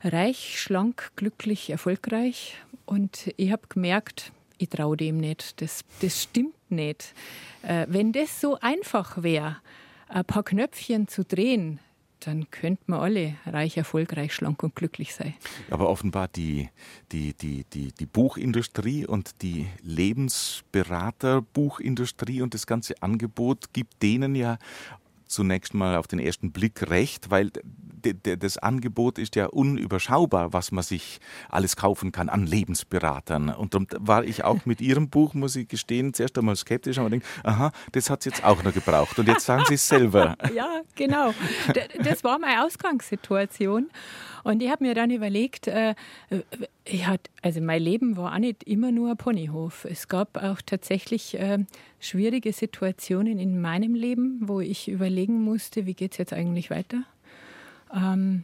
[0.04, 2.58] reich, schlank, glücklich, erfolgreich.
[2.86, 5.62] Und ich habe gemerkt, ich traue dem nicht.
[5.62, 7.14] Das, das stimmt nicht.
[7.64, 9.58] Äh, wenn das so einfach wäre,
[10.08, 11.80] ein paar Knöpfchen zu drehen,
[12.26, 15.36] dann könnten wir alle reich, erfolgreich, schlank und glücklich sein.
[15.70, 16.70] Aber offenbar die,
[17.12, 24.58] die, die, die, die Buchindustrie und die Lebensberaterbuchindustrie und das ganze Angebot gibt denen ja
[25.36, 27.52] zunächst mal auf den ersten Blick recht, weil
[28.13, 31.19] das Angebot ist ja unüberschaubar, was man sich
[31.50, 33.50] alles kaufen kann an Lebensberatern.
[33.50, 37.10] Und darum war ich auch mit Ihrem Buch, muss ich gestehen, zuerst einmal skeptisch, aber
[37.10, 39.17] denke, aha, das hat es jetzt auch noch gebraucht.
[39.19, 40.36] Und jetzt sagen Sie es selber.
[40.56, 41.34] Ja, genau.
[42.02, 43.89] Das war meine Ausgangssituation.
[44.43, 45.95] Und ich habe mir dann überlegt, äh,
[46.86, 49.86] ich hat, also mein Leben war auch nicht immer nur ein Ponyhof.
[49.86, 51.65] Es gab auch tatsächlich äh,
[51.99, 57.03] schwierige Situationen in meinem Leben, wo ich überlegen musste, wie geht es jetzt eigentlich weiter?
[57.93, 58.43] Ähm,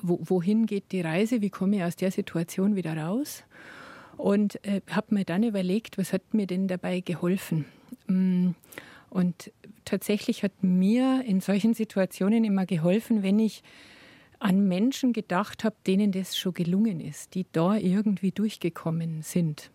[0.00, 1.40] wo, wohin geht die Reise?
[1.42, 3.42] Wie komme ich aus der Situation wieder raus?
[4.16, 7.66] Und äh, habe mir dann überlegt, was hat mir denn dabei geholfen?
[8.06, 8.50] Mm,
[9.10, 9.50] und
[9.84, 13.62] tatsächlich hat mir in solchen Situationen immer geholfen, wenn ich
[14.38, 19.70] an Menschen gedacht habe, denen das schon gelungen ist, die da irgendwie durchgekommen sind.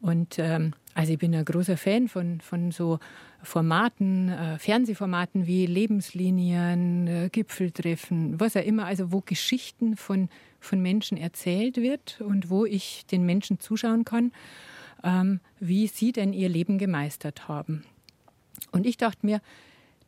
[0.00, 2.98] Und ähm, also ich bin ein großer Fan von, von so
[3.42, 10.80] Formaten, äh, Fernsehformaten wie Lebenslinien, äh, Gipfeltreffen, was auch immer, also wo Geschichten von, von
[10.80, 14.32] Menschen erzählt wird und wo ich den Menschen zuschauen kann,
[15.04, 17.84] ähm, wie sie denn ihr Leben gemeistert haben.
[18.72, 19.42] Und ich dachte mir,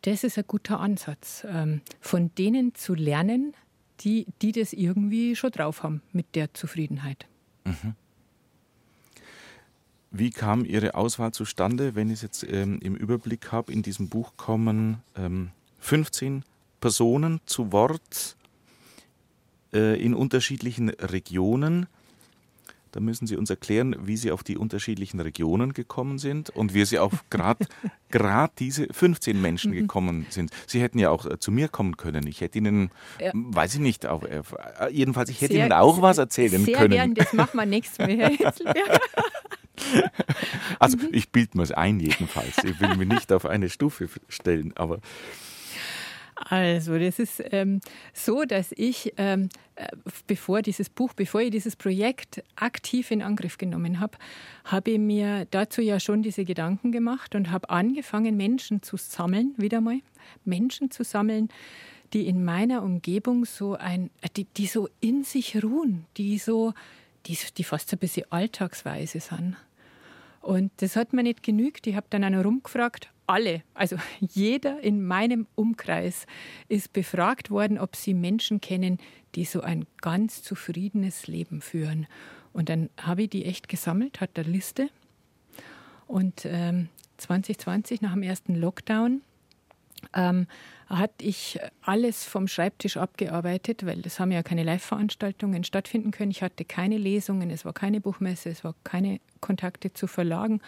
[0.02, 3.52] das ist ein guter Ansatz, ähm, von denen zu lernen,
[4.00, 7.26] die, die das irgendwie schon drauf haben mit der Zufriedenheit.
[7.64, 7.94] Mhm.
[10.10, 11.94] Wie kam Ihre Auswahl zustande?
[11.94, 16.44] Wenn ich es jetzt ähm, im Überblick habe, in diesem Buch kommen ähm, 15
[16.80, 18.36] Personen zu Wort
[19.72, 21.86] äh, in unterschiedlichen Regionen.
[22.92, 26.86] Da müssen Sie uns erklären, wie Sie auf die unterschiedlichen Regionen gekommen sind und wie
[26.86, 29.76] Sie auf gerade diese 15 Menschen mhm.
[29.76, 30.50] gekommen sind.
[30.66, 32.26] Sie hätten ja auch äh, zu mir kommen können.
[32.26, 32.90] Ich hätte Ihnen,
[33.20, 33.30] ja.
[33.34, 34.42] weiß ich nicht, auch, äh,
[34.90, 36.92] jedenfalls, ich hätte sehr, Ihnen auch was erzählen sehr können.
[36.92, 38.38] Sehr gern, das machen wir nächstes Mal.
[40.78, 42.58] also ich bilde mir es ein jedenfalls.
[42.64, 45.00] Ich will mich nicht auf eine Stufe stellen, aber
[46.50, 47.80] also, das ist ähm,
[48.14, 49.88] so, dass ich, ähm, äh,
[50.26, 54.16] bevor dieses Buch, bevor ich dieses Projekt aktiv in Angriff genommen habe,
[54.64, 59.54] habe ich mir dazu ja schon diese Gedanken gemacht und habe angefangen, Menschen zu sammeln,
[59.56, 60.00] wieder mal,
[60.44, 61.48] Menschen zu sammeln,
[62.12, 66.72] die in meiner Umgebung so ein, die, die so in sich ruhen, die so
[67.26, 69.56] die, die fast ein bisschen alltagsweise sind.
[70.40, 71.86] Und das hat mir nicht genügt.
[71.86, 73.10] Ich habe dann auch noch rumgefragt.
[73.26, 76.26] Alle, also jeder in meinem Umkreis
[76.68, 78.98] ist befragt worden, ob sie Menschen kennen,
[79.34, 82.06] die so ein ganz zufriedenes Leben führen.
[82.52, 84.88] Und dann habe ich die echt gesammelt, hat eine Liste.
[86.06, 89.20] Und ähm, 2020, nach dem ersten Lockdown,
[90.14, 90.46] ähm,
[90.88, 96.30] hatte ich alles vom Schreibtisch abgearbeitet, weil es haben ja keine Live-Veranstaltungen stattfinden können.
[96.30, 100.60] Ich hatte keine Lesungen, es war keine Buchmesse, es war keine Kontakte zu Verlagen,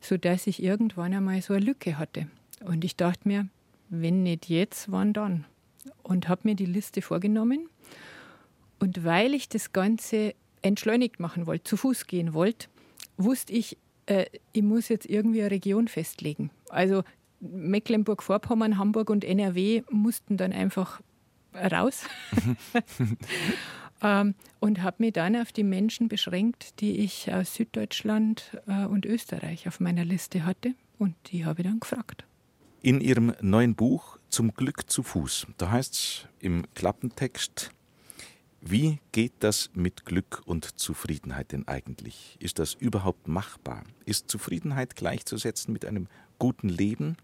[0.00, 2.28] sodass ich irgendwann einmal so eine Lücke hatte.
[2.64, 3.48] Und ich dachte mir,
[3.90, 5.44] wenn nicht jetzt, wann dann?
[6.02, 7.68] Und habe mir die Liste vorgenommen.
[8.78, 12.68] Und weil ich das Ganze entschleunigt machen wollte, zu Fuß gehen wollte,
[13.16, 13.76] wusste ich,
[14.06, 16.50] äh, ich muss jetzt irgendwie eine Region festlegen.
[16.70, 17.02] Also
[17.40, 21.00] Mecklenburg-Vorpommern, Hamburg und NRW mussten dann einfach
[21.54, 22.04] raus.
[24.02, 29.06] ähm, und habe mich dann auf die Menschen beschränkt, die ich aus Süddeutschland äh, und
[29.06, 30.74] Österreich auf meiner Liste hatte.
[30.98, 32.24] Und die habe ich dann gefragt.
[32.82, 37.72] In Ihrem neuen Buch Zum Glück zu Fuß, da heißt es im Klappentext,
[38.60, 42.36] wie geht das mit Glück und Zufriedenheit denn eigentlich?
[42.40, 43.84] Ist das überhaupt machbar?
[44.04, 47.16] Ist Zufriedenheit gleichzusetzen mit einem guten Leben?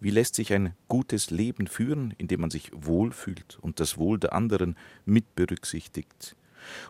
[0.00, 4.32] Wie lässt sich ein gutes Leben führen, indem man sich wohlfühlt und das Wohl der
[4.32, 6.36] anderen mit berücksichtigt?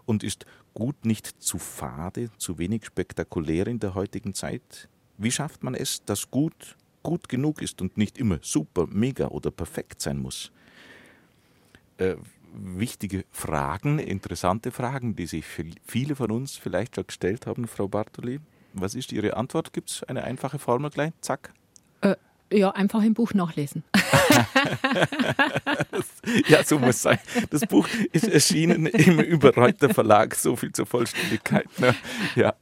[0.04, 4.88] Und ist gut nicht zu fade, zu wenig spektakulär in der heutigen Zeit?
[5.18, 9.52] Wie schafft man es, dass gut gut genug ist und nicht immer super, mega oder
[9.52, 10.50] perfekt sein muss?
[11.98, 12.16] Äh,
[12.52, 18.40] wichtige Fragen, interessante Fragen, die sich viele von uns vielleicht schon gestellt haben, Frau Bartoli.
[18.72, 19.72] Was ist Ihre Antwort?
[19.72, 21.12] Gibt es eine einfache Formel gleich?
[21.20, 21.54] Zack.
[22.52, 23.82] Ja, einfach im Buch nachlesen.
[26.48, 27.18] ja, so muss es sein.
[27.50, 31.66] Das Buch ist erschienen im Überreuter Verlag, so viel zur Vollständigkeit.
[31.80, 31.94] Ne?
[32.36, 32.54] Ja.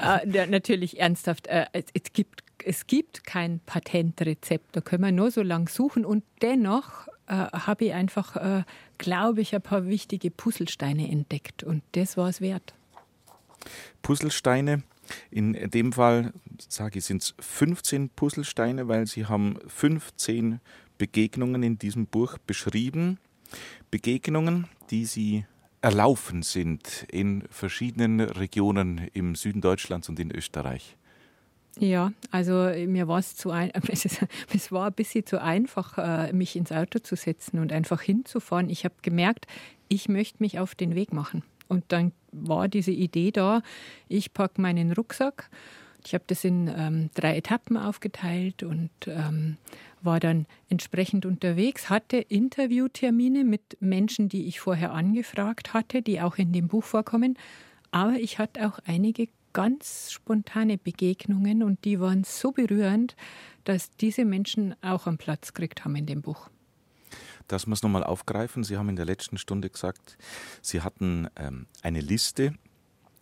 [0.00, 1.46] Äh, natürlich ernsthaft.
[1.48, 4.74] Äh, es, es, gibt, es gibt kein Patentrezept.
[4.74, 6.06] Da können wir nur so lange suchen.
[6.06, 8.62] Und dennoch äh, habe ich einfach, äh,
[8.96, 11.62] glaube ich, ein paar wichtige Puzzlesteine entdeckt.
[11.64, 12.72] Und das war es wert.
[14.00, 14.82] Puzzlesteine,
[15.30, 16.32] in dem Fall,
[16.68, 20.60] sage ich, sind es 15 Puzzlesteine, weil Sie haben 15
[20.98, 23.18] Begegnungen in diesem Buch beschrieben.
[23.90, 25.44] Begegnungen, die Sie
[25.80, 30.96] erlaufen sind in verschiedenen Regionen im Süden Deutschlands und in Österreich.
[31.78, 33.72] Ja, also mir war es zu ein,
[34.52, 38.68] es war ein bisschen zu einfach, äh, mich ins Auto zu setzen und einfach hinzufahren.
[38.68, 39.46] Ich habe gemerkt,
[39.88, 41.42] ich möchte mich auf den Weg machen.
[41.72, 43.62] Und dann war diese Idee da,
[44.06, 45.48] ich packe meinen Rucksack.
[46.04, 49.56] Ich habe das in ähm, drei Etappen aufgeteilt und ähm,
[50.02, 56.36] war dann entsprechend unterwegs, hatte Interviewtermine mit Menschen, die ich vorher angefragt hatte, die auch
[56.36, 57.38] in dem Buch vorkommen.
[57.90, 63.16] Aber ich hatte auch einige ganz spontane Begegnungen und die waren so berührend,
[63.64, 66.50] dass diese Menschen auch einen Platz gekriegt haben in dem Buch.
[67.48, 68.64] Das muss nochmal aufgreifen.
[68.64, 70.16] Sie haben in der letzten Stunde gesagt,
[70.60, 72.54] Sie hatten ähm, eine Liste,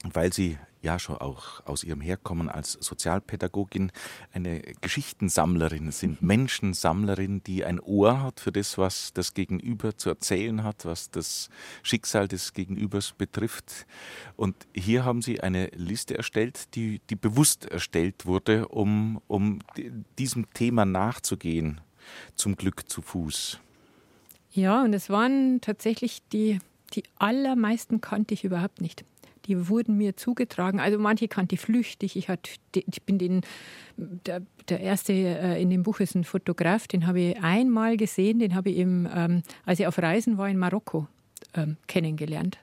[0.05, 3.93] weil Sie ja schon auch aus ihrem Herkommen als Sozialpädagogin
[4.33, 10.65] eine Geschichtensammlerin sind, Menschensammlerin, die ein Ohr hat für das, was das Gegenüber zu erzählen
[10.65, 11.51] hat, was das
[11.83, 13.87] Schicksal des Gegenübers betrifft.
[14.37, 19.61] Und hier haben Sie eine Liste erstellt, die, die bewusst erstellt wurde, um, um
[20.19, 21.81] diesem Thema nachzugehen,
[22.35, 23.61] zum Glück zu Fuß.
[24.53, 26.59] Ja, und es waren tatsächlich die,
[26.95, 29.05] die allermeisten kannte ich überhaupt nicht
[29.47, 30.81] die wurden mir zugetragen.
[30.81, 32.17] Also manche kannte ich flüchtig.
[32.17, 33.41] Ich, hat, ich bin den,
[33.97, 38.39] der, der erste äh, in dem Buch ist ein Fotograf, den habe ich einmal gesehen,
[38.39, 41.09] den habe ich im, ähm, als ich auf Reisen war in Marokko
[41.55, 42.59] ähm, kennengelernt.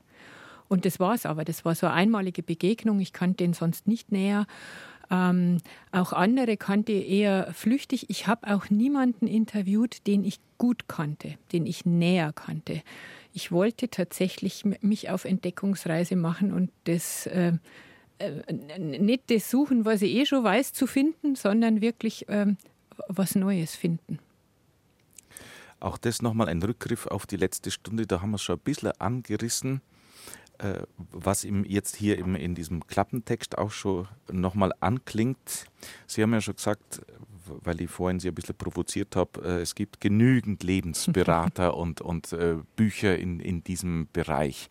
[0.69, 1.45] Und das war es aber.
[1.45, 2.99] Das war so eine einmalige Begegnung.
[2.99, 4.47] Ich kannte ihn sonst nicht näher.
[5.09, 5.59] Ähm,
[5.91, 8.09] auch andere kannte eher flüchtig.
[8.09, 12.81] Ich habe auch niemanden interviewt, den ich gut kannte, den ich näher kannte
[13.37, 17.53] ich wollte tatsächlich mich auf Entdeckungsreise machen und das äh,
[18.17, 22.47] äh, nicht das suchen, was ich eh schon weiß, zu finden, sondern wirklich äh,
[23.07, 24.17] was Neues finden.
[25.79, 28.63] Auch das nochmal ein Rückgriff auf die letzte Stunde, da haben wir es schon ein
[28.63, 29.81] bisschen angerissen,
[31.11, 35.65] was ihm jetzt hier im, in diesem Klappentext auch schon nochmal anklingt.
[36.07, 37.01] Sie haben ja schon gesagt,
[37.47, 42.33] weil ich vorhin Sie ein bisschen provoziert habe, äh, es gibt genügend Lebensberater und, und
[42.33, 44.69] äh, Bücher in, in diesem Bereich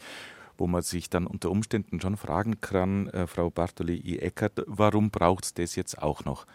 [0.59, 5.53] wo man sich dann unter Umständen schon fragen kann, äh, Frau Bartoli-Eckert, warum braucht es
[5.53, 6.47] das jetzt auch noch?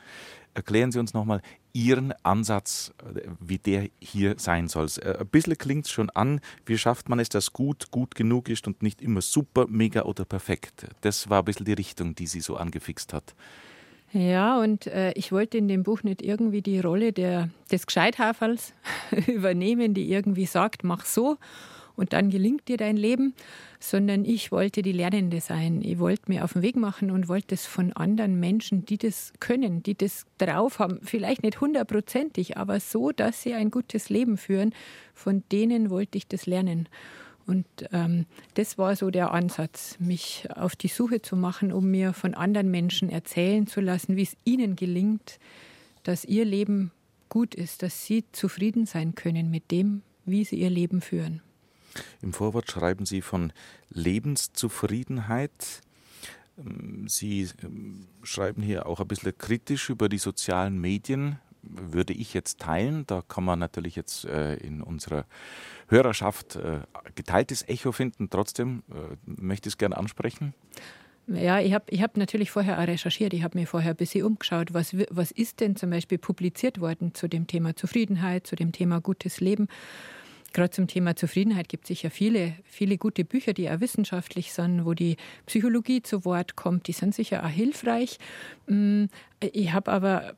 [0.55, 1.41] Erklären Sie uns nochmal,
[1.73, 4.87] Ihren Ansatz, äh, wie der hier sein soll.
[5.01, 8.49] Äh, ein bisschen klingt es schon an, wie schafft man es, dass gut gut genug
[8.49, 10.87] ist und nicht immer super, mega oder perfekt.
[11.01, 13.35] Das war ein bisschen die Richtung, die Sie so angefixt hat.
[14.13, 18.73] Ja, und äh, ich wollte in dem Buch nicht irgendwie die Rolle der, des Gescheithafers
[19.27, 21.37] übernehmen, die irgendwie sagt, mach so
[21.95, 23.33] und dann gelingt dir dein Leben,
[23.79, 25.81] sondern ich wollte die Lernende sein.
[25.83, 29.33] Ich wollte mir auf den Weg machen und wollte es von anderen Menschen, die das
[29.39, 34.37] können, die das drauf haben, vielleicht nicht hundertprozentig, aber so, dass sie ein gutes Leben
[34.37, 34.73] führen,
[35.13, 36.87] von denen wollte ich das lernen.
[37.47, 42.13] Und ähm, das war so der Ansatz, mich auf die Suche zu machen, um mir
[42.13, 45.39] von anderen Menschen erzählen zu lassen, wie es ihnen gelingt,
[46.03, 46.91] dass ihr Leben
[47.29, 51.41] gut ist, dass sie zufrieden sein können mit dem, wie sie ihr Leben führen.
[52.21, 53.53] Im Vorwort schreiben Sie von
[53.89, 55.81] Lebenszufriedenheit.
[56.57, 61.39] Ähm, Sie ähm, schreiben hier auch ein bisschen kritisch über die sozialen Medien.
[61.63, 63.05] Würde ich jetzt teilen.
[63.05, 65.25] Da kann man natürlich jetzt äh, in unserer
[65.89, 66.79] Hörerschaft äh,
[67.13, 68.29] geteiltes Echo finden.
[68.29, 70.55] Trotzdem äh, möchte ich es gerne ansprechen.
[71.27, 73.33] Ja, ich habe ich hab natürlich vorher auch recherchiert.
[73.33, 77.13] Ich habe mir vorher ein bisschen umgeschaut, was, was ist denn zum Beispiel publiziert worden
[77.13, 79.67] zu dem Thema Zufriedenheit, zu dem Thema gutes Leben.
[80.53, 84.85] Gerade zum Thema Zufriedenheit gibt es sicher viele, viele gute Bücher, die auch wissenschaftlich sind,
[84.85, 86.87] wo die Psychologie zu Wort kommt.
[86.87, 88.17] Die sind sicher auch hilfreich.
[88.67, 89.05] Mm,
[89.39, 90.35] ich habe aber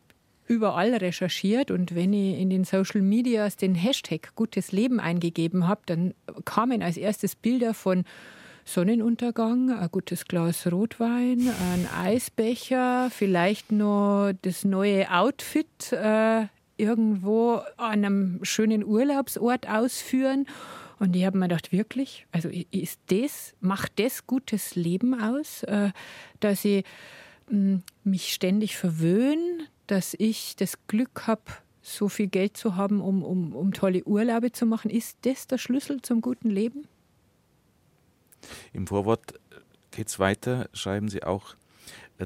[0.47, 5.81] überall recherchiert und wenn ich in den Social Medias den Hashtag gutes Leben eingegeben habe,
[5.85, 6.13] dann
[6.45, 8.03] kamen als erstes Bilder von
[8.65, 16.45] Sonnenuntergang, ein gutes Glas Rotwein, ein Eisbecher, vielleicht noch das neue Outfit äh,
[16.77, 20.47] irgendwo an einem schönen Urlaubsort ausführen.
[20.99, 25.91] Und ich habe mir gedacht, wirklich, also ist das, macht das gutes Leben aus, äh,
[26.39, 26.85] dass ich
[27.47, 31.43] hm, mich ständig verwöhne, dass ich das Glück habe,
[31.81, 34.89] so viel Geld zu haben, um, um, um tolle Urlaube zu machen.
[34.89, 36.87] Ist das der Schlüssel zum guten Leben?
[38.71, 39.39] Im Vorwort
[39.91, 41.55] geht es weiter, schreiben Sie auch, äh,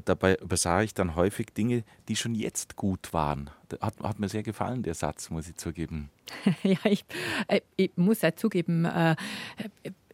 [0.04, 3.50] dabei übersah ich dann häufig Dinge, die schon jetzt gut waren.
[3.80, 6.10] Hat, hat mir sehr gefallen, der Satz, muss ich zugeben.
[6.62, 7.04] ja, ich,
[7.48, 9.16] äh, ich muss auch zugeben, äh,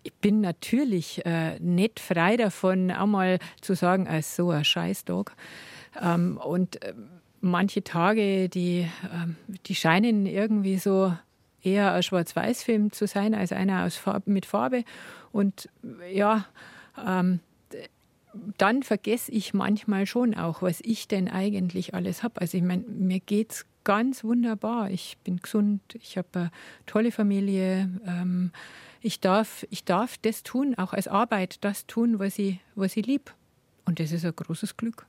[0.04, 5.32] ich bin natürlich äh, nicht frei davon, auch mal zu sagen, als so ein Scheißdog.
[6.00, 6.94] Ähm, und äh,
[7.40, 11.14] manche Tage, die, ähm, die scheinen irgendwie so
[11.62, 14.84] eher ein Schwarz-Weiß-Film zu sein als einer aus Farbe, mit Farbe.
[15.32, 15.68] Und
[16.12, 16.46] ja,
[17.04, 17.40] ähm,
[18.58, 22.40] dann vergesse ich manchmal schon auch, was ich denn eigentlich alles habe.
[22.40, 24.90] Also ich meine, mir geht es ganz wunderbar.
[24.90, 26.50] Ich bin gesund, ich habe eine
[26.86, 27.90] tolle Familie.
[28.06, 28.50] Ähm,
[29.00, 33.06] ich, darf, ich darf das tun, auch als Arbeit, das tun, was ich, was ich
[33.06, 33.32] liebe.
[33.84, 35.06] Und das ist ein großes Glück.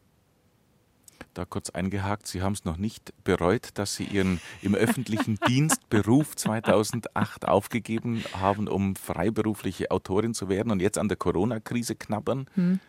[1.33, 5.89] Da kurz eingehakt, Sie haben es noch nicht bereut, dass Sie Ihren im öffentlichen Dienst
[5.89, 12.47] Beruf 2008 aufgegeben haben, um freiberufliche Autorin zu werden und jetzt an der Corona-Krise knabbern?
[12.55, 12.79] Hm.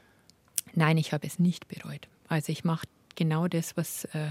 [0.75, 2.09] Nein, ich habe es nicht bereut.
[2.29, 4.31] Also ich mache genau das, was, äh,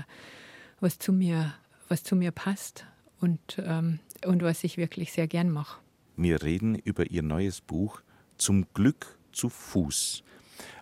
[0.80, 1.54] was, zu mir,
[1.88, 2.86] was zu mir passt
[3.20, 5.80] und, ähm, und was ich wirklich sehr gern mache.
[6.18, 8.02] Wir reden über Ihr neues Buch
[8.38, 10.24] Zum Glück zu Fuß.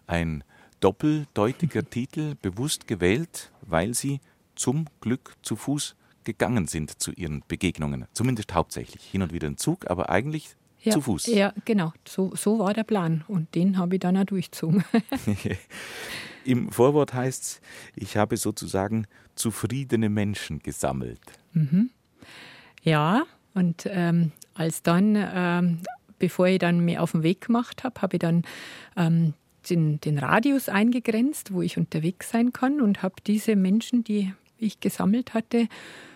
[0.07, 0.43] Ein
[0.79, 4.21] doppeldeutiger Titel, bewusst gewählt, weil Sie
[4.55, 8.05] zum Glück zu Fuß gegangen sind zu Ihren Begegnungen.
[8.13, 9.03] Zumindest hauptsächlich.
[9.03, 11.27] Hin und wieder ein Zug, aber eigentlich ja, zu Fuß.
[11.27, 11.93] Ja, genau.
[12.07, 13.23] So, so war der Plan.
[13.27, 14.83] Und den habe ich dann auch durchgezogen.
[16.45, 17.61] Im Vorwort heißt es,
[17.95, 21.21] ich habe sozusagen zufriedene Menschen gesammelt.
[21.53, 21.89] Mhm.
[22.83, 23.23] Ja,
[23.53, 25.79] und ähm, als dann, ähm,
[26.19, 28.43] bevor ich dann mir auf den Weg gemacht habe, habe ich dann
[28.97, 29.33] ähm,
[29.69, 34.79] den, den Radius eingegrenzt, wo ich unterwegs sein kann und habe diese Menschen, die ich
[34.79, 35.67] gesammelt hatte,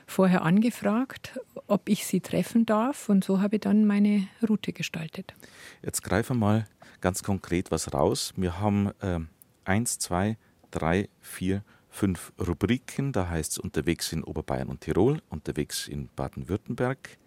[0.08, 3.10] vorher angefragt, ob ich sie treffen darf.
[3.10, 5.36] Und so habe ich dann meine Route gestaltet.
[5.84, 6.68] Jetzt greifen wir mal
[7.02, 8.34] ganz konkret was raus.
[8.36, 9.20] Wir haben äh,
[9.66, 10.38] eins, zwei,
[10.72, 13.12] drei, vier, fünf Rubriken.
[13.12, 17.18] Da heißt es unterwegs in Oberbayern und Tirol, unterwegs in Baden-Württemberg.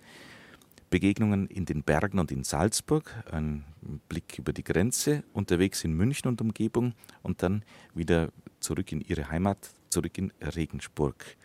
[0.89, 3.65] Begegnungen in den Bergen und in Salzburg, ein
[4.09, 7.65] Blick über die Grenze, unterwegs in München und Umgebung und dann
[7.95, 11.37] wieder zurück in ihre Heimat, zurück in Regensburg.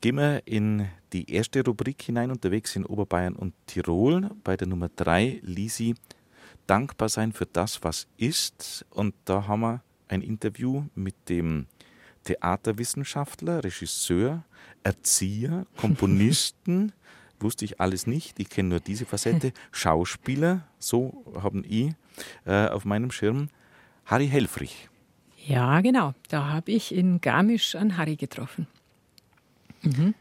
[0.00, 4.30] Gehen wir in die erste Rubrik hinein, unterwegs in Oberbayern und Tirol.
[4.44, 5.94] Bei der Nummer 3, Lisi,
[6.66, 8.84] dankbar sein für das, was ist.
[8.90, 11.66] Und da haben wir ein Interview mit dem
[12.24, 14.44] Theaterwissenschaftler, Regisseur,
[14.82, 16.92] Erzieher, Komponisten,
[17.40, 21.92] wusste ich alles nicht, ich kenne nur diese Facette, Schauspieler, so haben ich
[22.44, 23.48] äh, auf meinem Schirm,
[24.04, 24.88] Harry Helfrich.
[25.46, 28.66] Ja, genau, da habe ich in Garmisch an Harry getroffen.
[29.86, 30.14] Mhm.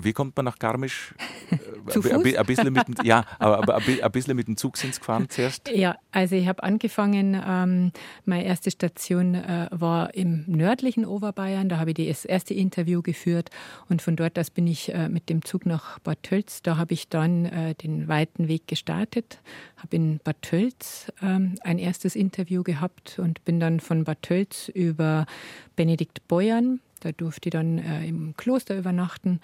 [0.00, 1.14] Wie kommt man nach Garmisch?
[1.88, 2.12] Zu Fuß?
[2.12, 5.68] Ein, bisschen mit, ja, aber, ein bisschen mit dem Zug sind Sie gefahren zuerst?
[5.70, 7.92] Ja, also ich habe angefangen, ähm,
[8.24, 13.50] meine erste Station äh, war im nördlichen Oberbayern, da habe ich das erste Interview geführt
[13.88, 16.62] und von dort aus bin ich äh, mit dem Zug nach Bad Tölz.
[16.62, 19.40] Da habe ich dann äh, den weiten Weg gestartet,
[19.78, 24.68] habe in Bad Tölz ähm, ein erstes Interview gehabt und bin dann von Bad Tölz
[24.68, 25.26] über
[25.74, 29.40] Benedikt Beuern da durfte ich dann äh, im Kloster übernachten.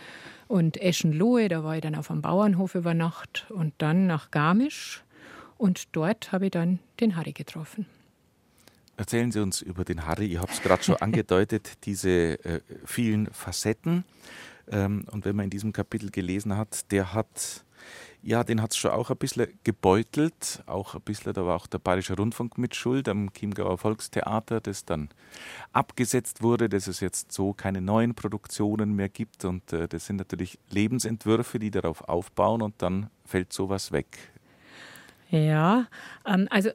[0.48, 3.46] Und Eschenlohe, da war ich dann auf einem Bauernhof über Nacht.
[3.50, 5.02] Und dann nach Garmisch.
[5.56, 7.86] Und dort habe ich dann den Harry getroffen.
[8.96, 10.26] Erzählen Sie uns über den Harry.
[10.26, 14.04] Ich habe es gerade schon angedeutet, diese äh, vielen Facetten.
[14.70, 17.63] Ähm, und wenn man in diesem Kapitel gelesen hat, der hat
[18.24, 20.62] ja, den hat es schon auch ein bisschen gebeutelt.
[20.66, 24.86] Auch ein bisschen, da war auch der Bayerische Rundfunk mit Schuld am Chiemgauer Volkstheater, das
[24.86, 25.10] dann
[25.72, 29.44] abgesetzt wurde, dass es jetzt so keine neuen Produktionen mehr gibt.
[29.44, 34.18] Und äh, das sind natürlich Lebensentwürfe, die darauf aufbauen und dann fällt sowas weg.
[35.30, 35.86] Ja,
[36.26, 36.70] ähm, also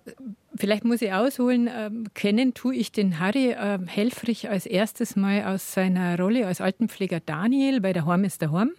[0.56, 1.68] vielleicht muss ich ausholen.
[1.74, 6.62] Ähm, kennen tue ich den Harry äh, Helfrich als erstes Mal aus seiner Rolle als
[6.62, 8.72] Altenpfleger Daniel bei der Horm ist der Horm.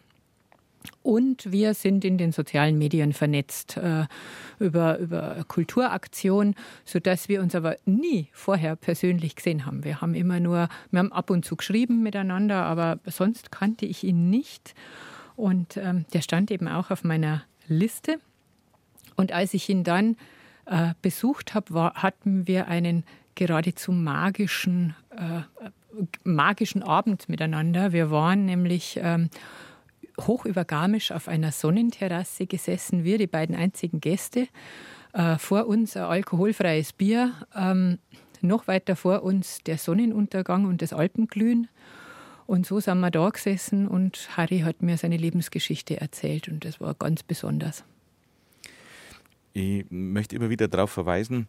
[1.02, 4.06] Und wir sind in den sozialen Medien vernetzt äh,
[4.58, 6.54] über, über Kulturaktion,
[6.84, 9.84] sodass wir uns aber nie vorher persönlich gesehen haben.
[9.84, 14.04] Wir haben immer nur, wir haben ab und zu geschrieben miteinander, aber sonst kannte ich
[14.04, 14.74] ihn nicht.
[15.36, 18.18] Und ähm, der stand eben auch auf meiner Liste.
[19.16, 20.16] Und als ich ihn dann
[20.66, 23.04] äh, besucht habe, hatten wir einen
[23.34, 25.40] geradezu magischen, äh,
[26.24, 27.92] magischen Abend miteinander.
[27.92, 29.30] Wir waren nämlich ähm,
[30.26, 34.48] hoch über Garmisch auf einer Sonnenterrasse gesessen, wir, die beiden einzigen Gäste.
[35.12, 37.98] Äh, vor uns ein alkoholfreies Bier, ähm,
[38.40, 41.68] noch weiter vor uns der Sonnenuntergang und das Alpenglühen.
[42.46, 46.80] Und so sind wir da gesessen und Harry hat mir seine Lebensgeschichte erzählt und das
[46.80, 47.84] war ganz besonders.
[49.52, 51.48] Ich möchte immer wieder darauf verweisen,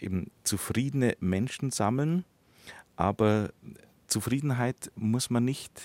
[0.00, 2.24] eben zufriedene Menschen sammeln,
[2.96, 3.50] aber
[4.08, 5.80] Zufriedenheit muss man nicht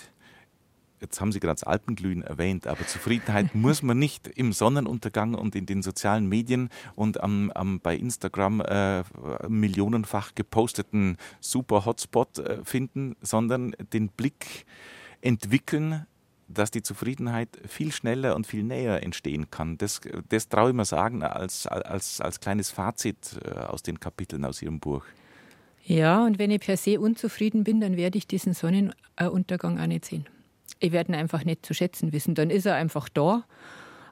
[1.02, 5.56] jetzt haben Sie gerade das Alpenglühen erwähnt, aber Zufriedenheit muss man nicht im Sonnenuntergang und
[5.56, 9.04] in den sozialen Medien und am, am bei Instagram äh,
[9.48, 14.66] millionenfach geposteten super Hotspot äh, finden, sondern den Blick
[15.22, 16.06] entwickeln,
[16.48, 19.78] dass die Zufriedenheit viel schneller und viel näher entstehen kann.
[19.78, 24.46] Das, das traue ich mir sagen als, als, als kleines Fazit äh, aus den Kapiteln
[24.46, 25.04] aus Ihrem Buch.
[25.84, 30.06] Ja, und wenn ich per se unzufrieden bin, dann werde ich diesen Sonnenuntergang auch nicht
[30.06, 30.26] sehen
[30.82, 32.36] ich werde ihn einfach nicht zu schätzen wissen.
[32.36, 33.44] Dann ist er einfach da.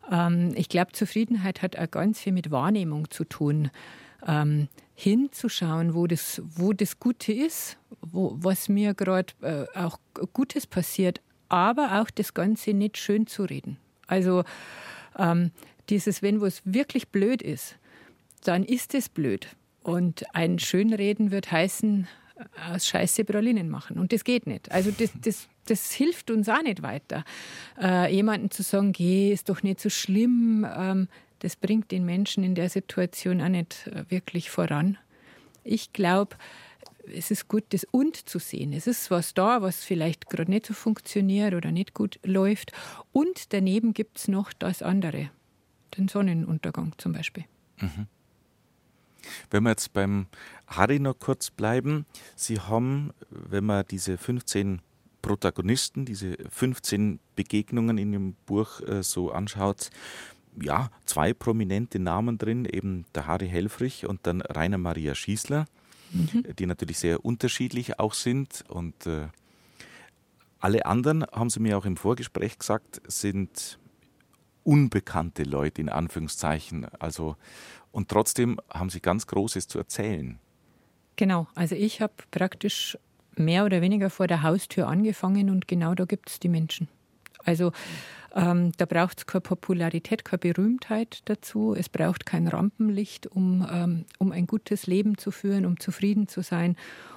[0.09, 3.71] Ähm, ich glaube, Zufriedenheit hat auch ganz viel mit Wahrnehmung zu tun.
[4.25, 9.97] Ähm, hinzuschauen, wo das, wo das Gute ist, wo, was mir gerade äh, auch
[10.33, 13.77] Gutes passiert, aber auch das Ganze nicht schön zu reden.
[14.07, 14.43] Also
[15.17, 15.51] ähm,
[15.89, 17.77] dieses, wenn was wirklich blöd ist,
[18.43, 19.47] dann ist es blöd.
[19.83, 22.07] Und ein Schönreden wird heißen,
[22.71, 23.99] aus Scheiße Pralinen machen.
[23.99, 24.71] Und das geht nicht.
[24.71, 27.23] Also das, das, das hilft uns auch nicht weiter.
[27.79, 31.07] Äh, jemanden zu sagen, geh, ist doch nicht so schlimm, ähm,
[31.39, 34.97] das bringt den Menschen in der Situation auch nicht äh, wirklich voran.
[35.63, 36.35] Ich glaube,
[37.13, 38.73] es ist gut, das Und zu sehen.
[38.73, 42.71] Es ist was da, was vielleicht gerade nicht so funktioniert oder nicht gut läuft.
[43.11, 45.29] Und daneben gibt es noch das andere,
[45.97, 47.45] den Sonnenuntergang zum Beispiel.
[47.79, 48.07] Mhm.
[49.49, 50.27] Wenn wir jetzt beim
[50.67, 52.05] Harry noch kurz bleiben,
[52.35, 54.81] Sie haben, wenn man diese 15
[55.21, 59.89] Protagonisten, diese 15 Begegnungen in Ihrem Buch äh, so anschaut,
[60.61, 65.65] ja, zwei prominente Namen drin, eben der Harry Helfrich und dann Rainer Maria Schießler,
[66.11, 66.43] mhm.
[66.57, 69.27] die natürlich sehr unterschiedlich auch sind und äh,
[70.59, 73.79] alle anderen, haben Sie mir auch im Vorgespräch gesagt, sind
[74.63, 76.85] unbekannte Leute in Anführungszeichen.
[76.99, 77.37] Also
[77.91, 80.39] und trotzdem haben Sie ganz Großes zu erzählen.
[81.15, 82.97] Genau, also ich habe praktisch
[83.35, 86.87] mehr oder weniger vor der Haustür angefangen und genau da gibt es die Menschen.
[87.43, 87.71] Also
[88.35, 91.73] ähm, da braucht es keine Popularität, keine Berühmtheit dazu.
[91.75, 96.41] Es braucht kein Rampenlicht, um, ähm, um ein gutes Leben zu führen, um zufrieden zu
[96.41, 96.75] sein.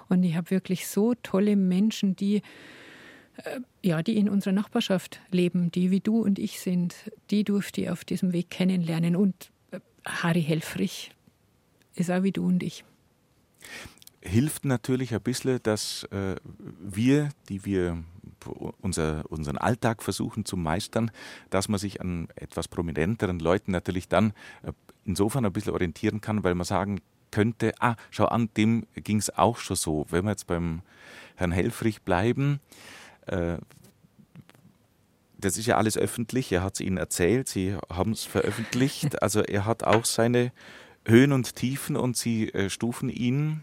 [0.09, 2.43] Und ich habe wirklich so tolle Menschen, die,
[3.37, 6.95] äh, ja, die in unserer Nachbarschaft leben, die wie du und ich sind.
[7.31, 9.15] Die durfte ich auf diesem Weg kennenlernen.
[9.15, 9.52] Und
[10.05, 11.13] Harry Helfrich
[11.95, 12.85] ist auch wie du und ich.
[14.21, 16.37] Hilft natürlich ein bisschen, dass äh,
[16.81, 18.03] wir, die wir
[18.81, 21.11] unser, unseren Alltag versuchen zu meistern,
[21.51, 24.33] dass man sich an etwas prominenteren Leuten natürlich dann
[24.63, 24.73] äh,
[25.05, 27.01] insofern ein bisschen orientieren kann, weil man sagen
[27.31, 30.07] könnte, ah, schau an, dem ging es auch schon so.
[30.11, 30.83] Wenn wir jetzt beim
[31.35, 32.61] Herrn Helfrich bleiben,
[33.27, 33.57] äh,
[35.43, 36.51] das ist ja alles öffentlich.
[36.53, 39.17] Er hat es Ihnen erzählt, Sie haben es veröffentlicht.
[39.23, 40.53] Also er hat auch seine
[41.07, 43.63] Höhen und Tiefen und Sie äh, stufen ihn,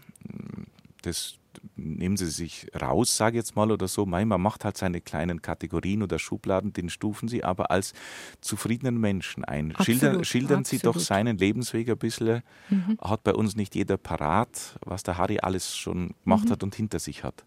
[1.02, 1.34] das
[1.76, 4.06] nehmen Sie sich raus, sage ich jetzt mal oder so.
[4.06, 7.92] Man macht halt seine kleinen Kategorien oder Schubladen, den stufen Sie aber als
[8.40, 9.72] zufriedenen Menschen ein.
[9.74, 12.42] Absolut, schildern schildern Sie doch seinen Lebensweg ein bisschen.
[12.68, 12.98] Mhm.
[13.00, 16.50] Hat bei uns nicht jeder parat, was der Harry alles schon gemacht Mhm.
[16.50, 17.44] hat und hinter sich hat.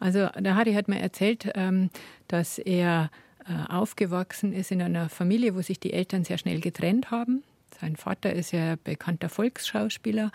[0.00, 1.90] Also der Harry hat mir erzählt, ähm,
[2.26, 3.10] dass er
[3.68, 7.42] aufgewachsen ist in einer Familie, wo sich die Eltern sehr schnell getrennt haben.
[7.80, 10.30] Sein Vater ist ja bekannter Volksschauspieler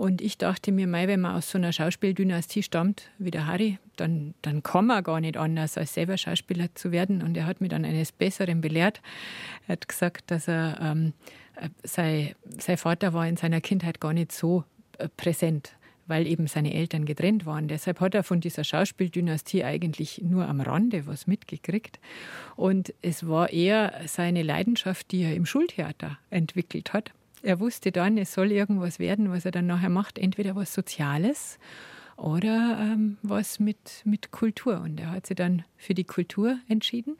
[0.00, 3.78] und ich dachte mir, mei, wenn man aus so einer Schauspieldynastie stammt wie der Harry,
[3.96, 7.22] dann, dann kann man gar nicht anders, als selber Schauspieler zu werden.
[7.22, 9.02] Und er hat mich dann eines Besseren belehrt.
[9.68, 11.12] Er hat gesagt, dass er ähm,
[11.56, 14.64] äh, sei, sein Vater war in seiner Kindheit gar nicht so
[14.96, 15.74] äh, präsent
[16.10, 17.68] weil eben seine Eltern getrennt waren.
[17.68, 21.98] Deshalb hat er von dieser Schauspieldynastie eigentlich nur am Rande was mitgekriegt.
[22.56, 27.12] Und es war eher seine Leidenschaft, die er im Schultheater entwickelt hat.
[27.42, 31.58] Er wusste dann, es soll irgendwas werden, was er dann nachher macht, entweder was Soziales
[32.16, 34.80] oder ähm, was mit, mit Kultur.
[34.82, 37.16] Und er hat sich dann für die Kultur entschieden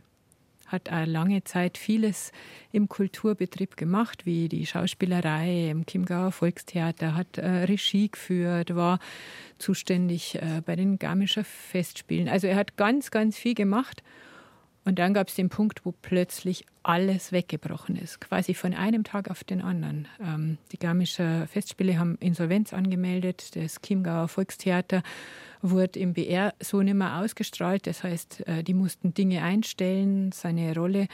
[0.71, 2.33] hat auch lange Zeit vieles
[2.73, 8.99] im Kulturbetrieb gemacht, wie die Schauspielerei im Chiemgauer Volkstheater, hat äh, Regie geführt, war
[9.59, 12.29] zuständig äh, bei den Garmischer Festspielen.
[12.29, 14.03] Also er hat ganz, ganz viel gemacht.
[14.85, 19.31] Und dann gab es den Punkt, wo plötzlich alles weggebrochen ist, quasi von einem Tag
[19.31, 20.09] auf den anderen.
[20.21, 25.03] Ähm, die Garmischer Festspiele haben Insolvenz angemeldet, das Chiemgauer Volkstheater
[25.63, 27.87] wurde im BR so nicht mehr ausgestrahlt.
[27.87, 30.33] Das heißt, äh, die mussten Dinge einstellen.
[30.33, 31.09] Seine Rolle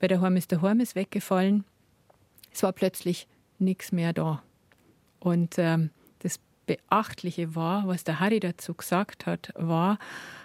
[0.00, 1.64] bei der Horm ist der Horm ist weggefallen.
[2.52, 3.28] Es war plötzlich
[3.60, 4.42] nichts mehr da.
[5.20, 5.90] Und ähm,
[6.66, 9.98] Beachtliche war, was der Harry dazu gesagt hat, war,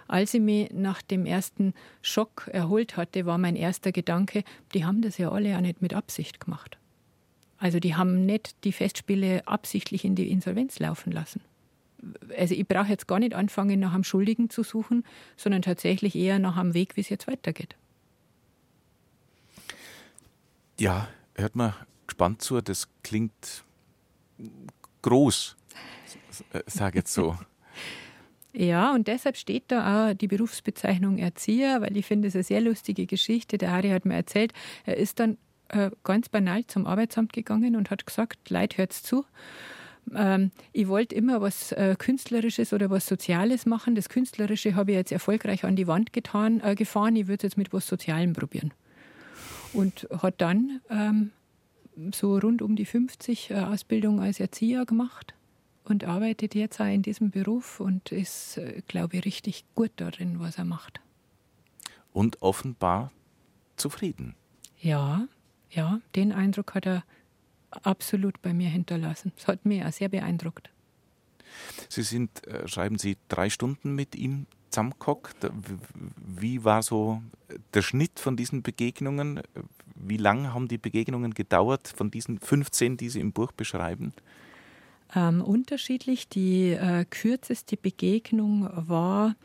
[0.08, 4.44] als ich mich nach dem ersten Schock erholt hatte, war mein erster Gedanke,
[4.74, 6.78] die haben das ja alle ja nicht mit Absicht gemacht.
[7.58, 11.42] Also die haben nicht die Festspiele absichtlich in die Insolvenz laufen lassen
[12.38, 15.04] also ich brauche jetzt gar nicht anfangen, nach einem Schuldigen zu suchen,
[15.36, 17.76] sondern tatsächlich eher nach einem Weg, wie es jetzt weitergeht.
[20.80, 21.74] Ja, hört mal
[22.06, 23.64] gespannt zu, das klingt
[25.02, 25.57] groß,
[26.68, 27.36] sage jetzt so.
[28.54, 32.60] Ja, und deshalb steht da auch die Berufsbezeichnung Erzieher, weil ich finde, es eine sehr
[32.60, 33.60] lustige Geschichte.
[33.60, 34.52] Der Harry hat mir erzählt,
[34.84, 35.38] er ist dann
[35.70, 39.26] äh, ganz banal zum Arbeitsamt gegangen und hat gesagt, Leid, hört's zu.
[40.16, 43.94] Ähm, ich wollte immer was äh, Künstlerisches oder was Soziales machen.
[43.94, 47.16] Das Künstlerische habe ich jetzt erfolgreich an die Wand getan, äh, gefahren.
[47.16, 48.74] Ich würde jetzt mit was Sozialem probieren.
[49.72, 51.32] Und hat dann ähm,
[52.12, 55.36] so rund um die 50 äh, Ausbildung als Erzieher gemacht
[55.90, 60.40] und arbeitet jetzt auch in diesem Beruf und ist, äh, glaube ich, richtig gut darin,
[60.40, 61.00] was er macht.
[62.14, 63.12] Und offenbar
[63.76, 64.36] zufrieden.
[64.80, 65.28] Ja,
[65.72, 67.04] ja, den Eindruck hat er
[67.70, 69.32] absolut bei mir hinterlassen.
[69.36, 70.70] Das hat mich auch sehr beeindruckt.
[71.90, 75.50] Sie sind, äh, schreiben Sie, drei Stunden mit ihm zusammengehockt.
[76.18, 77.22] Wie war so
[77.74, 79.42] der Schnitt von diesen Begegnungen?
[79.96, 84.14] Wie lange haben die Begegnungen gedauert von diesen 15, die Sie im Buch beschreiben?
[85.16, 86.28] Ähm, unterschiedlich.
[86.30, 89.36] Die äh, kürzeste Begegnung war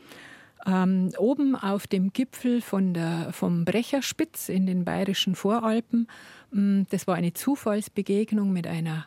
[0.65, 6.07] ähm, oben auf dem Gipfel von der, vom Brecherspitz in den bayerischen Voralpen.
[6.53, 9.05] Ähm, das war eine Zufallsbegegnung mit einer,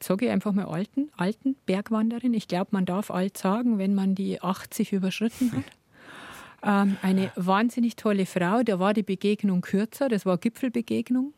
[0.00, 2.34] sage ich einfach mal alten, alten Bergwanderin.
[2.34, 5.64] Ich glaube, man darf alt sagen, wenn man die 80 überschritten hat.
[6.66, 8.62] Ähm, eine wahnsinnig tolle Frau.
[8.62, 11.34] Da war die Begegnung kürzer, das war Gipfelbegegnung.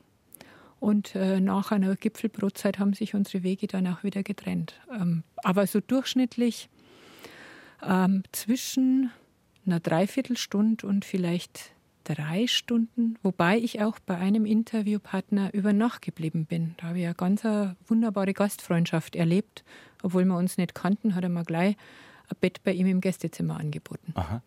[0.87, 4.75] Und äh, nach einer Gipfelbrotzeit haben sich unsere Wege dann auch wieder getrennt.
[4.89, 6.69] Ähm, aber so durchschnittlich
[7.83, 9.11] ähm, zwischen
[9.67, 11.73] einer Dreiviertelstunde und vielleicht
[12.05, 16.77] drei Stunden, wobei ich auch bei einem Interviewpartner über Nacht geblieben bin.
[16.77, 19.65] Da habe ich eine ganz eine wunderbare Gastfreundschaft erlebt.
[20.05, 21.75] Obwohl wir uns nicht kannten, hat er mir gleich
[22.29, 24.13] ein Bett bei ihm im Gästezimmer angeboten.
[24.15, 24.43] Aha.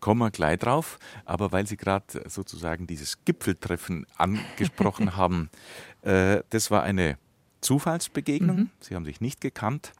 [0.00, 5.50] Kommen wir gleich drauf, aber weil Sie gerade sozusagen dieses Gipfeltreffen angesprochen haben,
[6.02, 7.18] äh, das war eine
[7.60, 8.56] Zufallsbegegnung.
[8.56, 8.70] Mhm.
[8.80, 9.92] Sie haben sich nicht gekannt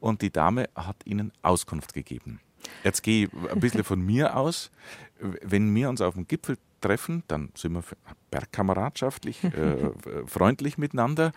[0.00, 2.40] und die Dame hat Ihnen Auskunft gegeben.
[2.82, 4.70] Jetzt gehe ich ein bisschen von mir aus.
[5.18, 7.82] Wenn wir uns auf dem Gipfel treffen, dann sind wir
[8.30, 9.90] bergkameradschaftlich, äh,
[10.26, 11.32] freundlich miteinander.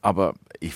[0.00, 0.74] Aber ich,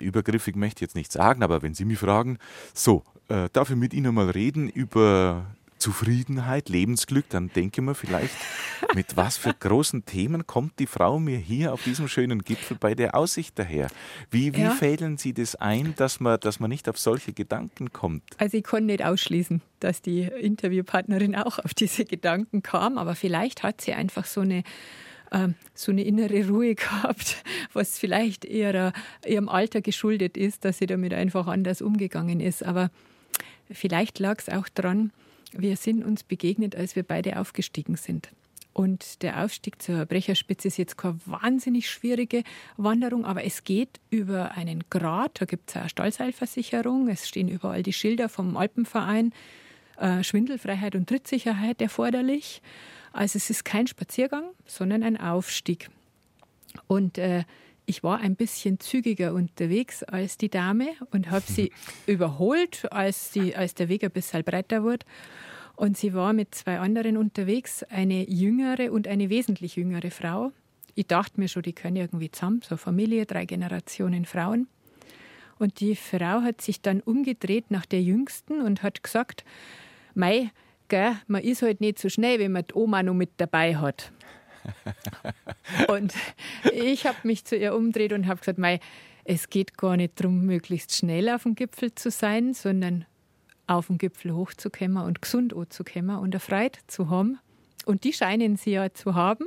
[0.00, 2.38] übergriffig möchte ich jetzt nicht sagen, aber wenn Sie mich fragen,
[2.72, 5.46] so, äh, darf ich mit Ihnen mal reden über
[5.78, 8.34] Zufriedenheit, Lebensglück, dann denke ich mir vielleicht,
[8.94, 12.94] mit was für großen Themen kommt die Frau mir hier auf diesem schönen Gipfel bei
[12.94, 13.88] der Aussicht daher?
[14.30, 14.70] Wie, wie ja.
[14.70, 18.22] fädeln Sie das ein, dass man, dass man nicht auf solche Gedanken kommt?
[18.38, 23.62] Also ich konnte nicht ausschließen, dass die Interviewpartnerin auch auf diese Gedanken kam, aber vielleicht
[23.62, 24.62] hat sie einfach so eine
[25.74, 28.92] so eine innere Ruhe gehabt, was vielleicht eher
[29.26, 32.64] ihrem Alter geschuldet ist, dass sie damit einfach anders umgegangen ist.
[32.64, 32.90] Aber
[33.70, 35.12] vielleicht lag es auch daran,
[35.52, 38.30] wir sind uns begegnet, als wir beide aufgestiegen sind.
[38.72, 42.42] Und der Aufstieg zur Brecherspitze ist jetzt keine wahnsinnig schwierige
[42.76, 45.40] Wanderung, aber es geht über einen Grat.
[45.40, 47.08] Da gibt es eine Stallseilversicherung.
[47.08, 49.32] Es stehen überall die Schilder vom Alpenverein.
[49.96, 52.62] Äh, Schwindelfreiheit und Trittsicherheit erforderlich.
[53.14, 55.88] Also es ist kein Spaziergang, sondern ein Aufstieg.
[56.88, 57.44] Und äh,
[57.86, 61.70] ich war ein bisschen zügiger unterwegs als die Dame und habe sie
[62.08, 65.06] überholt, als, die, als der Weg ein bisschen breiter wurde.
[65.76, 70.50] Und sie war mit zwei anderen unterwegs, eine jüngere und eine wesentlich jüngere Frau.
[70.96, 74.66] Ich dachte mir schon, die können irgendwie zusammen, so Familie, drei Generationen Frauen.
[75.60, 79.44] Und die Frau hat sich dann umgedreht nach der Jüngsten und hat gesagt,
[80.14, 80.50] Mei,
[80.88, 84.12] gell, man ist halt nicht so schnell, wenn man die Oma noch mit dabei hat.
[85.88, 86.14] und
[86.72, 88.80] ich habe mich zu ihr umgedreht und habe gesagt, Mei,
[89.24, 93.06] es geht gar nicht darum, möglichst schnell auf dem Gipfel zu sein, sondern
[93.66, 97.38] auf dem Gipfel hochzukommen und gesund anzukommen und erfreut zu haben.
[97.86, 99.46] Und die scheinen sie ja zu haben.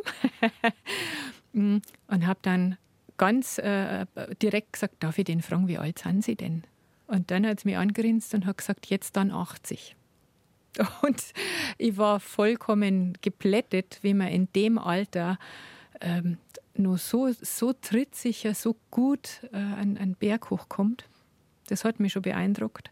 [1.53, 1.81] und
[2.27, 2.77] habe dann
[3.17, 4.05] ganz äh,
[4.41, 6.63] direkt gesagt, darf ich den fragen, wie alt sind Sie denn?
[7.07, 9.95] Und dann hat sie mich angerinst und hat gesagt, jetzt dann 80.
[11.01, 11.21] Und
[11.77, 15.39] ich war vollkommen geplättet, wie man in dem Alter
[16.01, 16.37] ähm,
[16.75, 21.05] nur so, so trittsicher, so gut äh, an einen Berg hochkommt.
[21.67, 22.91] Das hat mich schon beeindruckt.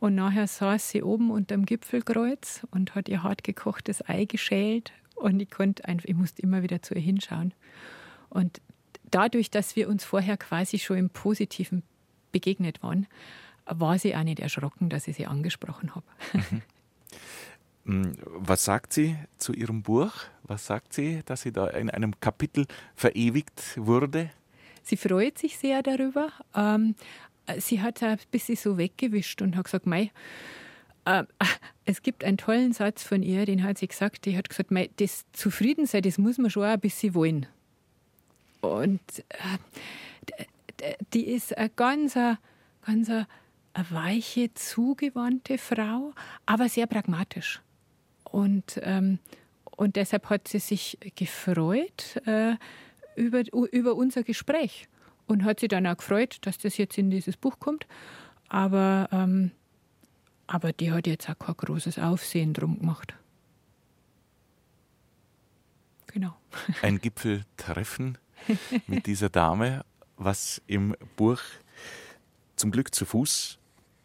[0.00, 4.92] Und nachher saß sie oben unterm Gipfelkreuz und hat ihr hart gekochtes Ei geschält.
[5.14, 7.54] Und ich konnte einfach, ich musste immer wieder zu ihr hinschauen.
[8.28, 8.60] Und
[9.10, 11.84] dadurch, dass wir uns vorher quasi schon im Positiven
[12.32, 13.06] begegnet waren,
[13.66, 16.06] war sie auch nicht erschrocken, dass ich sie angesprochen habe.
[16.32, 16.62] Mhm.
[17.84, 20.12] Hm, was sagt sie zu ihrem Buch?
[20.44, 24.30] Was sagt sie, dass sie da in einem Kapitel verewigt wurde?
[24.82, 26.30] Sie freut sich sehr darüber.
[26.54, 26.94] Ähm,
[27.58, 30.10] sie hat ein bisschen so weggewischt und hat gesagt, Mei,
[31.04, 31.24] äh,
[31.84, 34.90] es gibt einen tollen Satz von ihr, den hat sie gesagt, die hat gesagt, Mei,
[34.96, 37.46] das Zufriedensein, das muss man schon ein bisschen wollen.
[38.60, 39.00] Und
[40.80, 43.10] äh, die ist eine ganz, ganz
[43.74, 46.12] eine weiche, zugewandte Frau,
[46.46, 47.60] aber sehr pragmatisch.
[48.24, 49.18] Und, ähm,
[49.76, 52.56] und deshalb hat sie sich gefreut äh,
[53.16, 54.88] über, über unser Gespräch
[55.26, 57.86] und hat sich dann auch gefreut, dass das jetzt in dieses Buch kommt.
[58.48, 59.50] Aber, ähm,
[60.46, 63.14] aber die hat jetzt auch kein großes Aufsehen drum gemacht.
[66.08, 66.36] Genau.
[66.82, 68.18] Ein Gipfeltreffen
[68.86, 69.84] mit dieser Dame,
[70.16, 71.40] was im Buch
[72.56, 73.58] zum Glück zu Fuß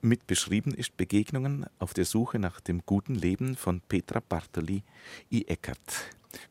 [0.07, 4.83] mit beschrieben ist Begegnungen auf der Suche nach dem guten Leben von Petra Bartoli
[5.31, 5.45] I.
[5.47, 5.77] Eckert.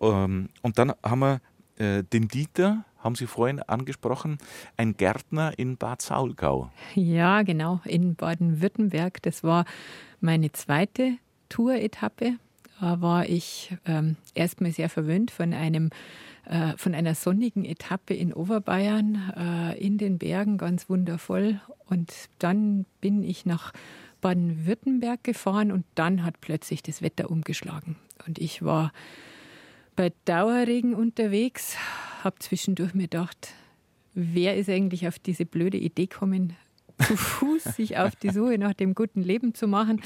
[0.01, 1.41] Ähm, und dann haben wir
[1.77, 4.39] äh, den Dieter, haben Sie vorhin angesprochen,
[4.77, 6.71] ein Gärtner in Bad Saulgau.
[6.95, 9.23] Ja, genau, in Baden-Württemberg.
[9.23, 9.65] Das war
[10.21, 12.39] meine zweite Tour-Etappe.
[12.81, 15.91] War ich ähm, erstmal sehr verwöhnt von einem
[16.47, 21.61] äh, von einer sonnigen Etappe in Oberbayern äh, in den Bergen, ganz wundervoll.
[21.87, 23.73] Und dann bin ich nach
[24.21, 27.97] Baden-Württemberg gefahren und dann hat plötzlich das Wetter umgeschlagen.
[28.27, 28.93] Und ich war
[29.97, 31.77] bei Dauerregen unterwegs,
[32.23, 33.49] habe zwischendurch mir gedacht,
[34.15, 36.55] wer ist eigentlich auf diese blöde Idee gekommen,
[37.05, 40.01] zu Fuß sich auf die Suche nach dem guten Leben zu machen.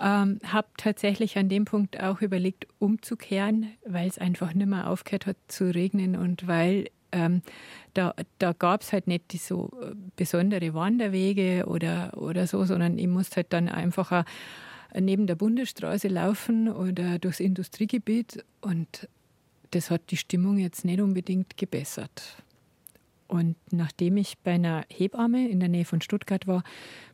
[0.00, 5.26] Ähm, habe tatsächlich an dem Punkt auch überlegt, umzukehren, weil es einfach nicht mehr aufgehört
[5.26, 7.42] hat zu regnen und weil ähm,
[7.94, 12.98] da, da gab es halt nicht die so äh, besondere Wanderwege oder, oder so, sondern
[12.98, 14.24] ich musste halt dann einfach
[14.98, 19.08] neben der Bundesstraße laufen oder durchs Industriegebiet und
[19.70, 22.43] das hat die Stimmung jetzt nicht unbedingt gebessert.
[23.26, 26.62] Und nachdem ich bei einer Hebamme in der Nähe von Stuttgart war,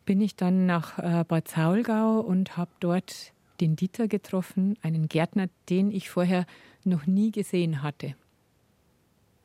[0.04, 5.48] bin ich dann nach äh, Bad Saulgau und habe dort den Dieter getroffen, einen Gärtner,
[5.68, 6.46] den ich vorher
[6.84, 8.14] noch nie gesehen hatte.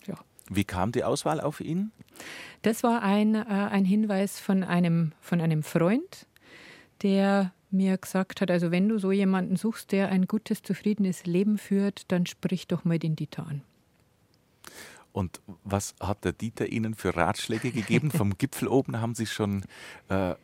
[0.08, 0.16] Ja.
[0.50, 1.92] Wie kam die Auswahl auf ihn?
[2.62, 6.28] Das war ein, äh, ein Hinweis von einem, von einem Freund,
[7.04, 11.58] der mir gesagt hat, also wenn du so jemanden suchst, der ein gutes, zufriedenes Leben
[11.58, 13.62] führt, dann sprich doch mal den Dieter an.
[15.16, 18.12] Und was hat der Dieter Ihnen für Ratschläge gegeben?
[18.12, 19.64] Vom Gipfel oben haben Sie schon
[20.10, 20.36] äh,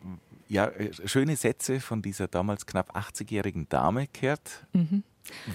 [0.48, 4.66] ja, äh, schöne Sätze von dieser damals knapp 80-jährigen Dame gehört.
[4.72, 5.04] Mhm.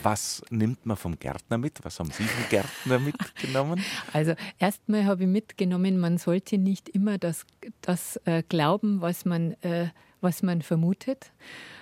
[0.03, 1.83] Was nimmt man vom Gärtner mit?
[1.83, 3.83] Was haben Sie vom Gärtner mitgenommen?
[4.13, 7.47] Also erstmal habe ich mitgenommen, man sollte nicht immer das,
[7.81, 9.89] das äh, glauben, was man, äh,
[10.27, 11.31] was man vermutet.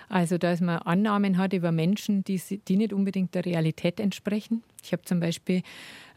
[0.07, 4.61] Also, dass man Annahmen hat über Menschen, die, die nicht unbedingt der Realität entsprechen.
[4.83, 5.63] Ich habe zum Beispiel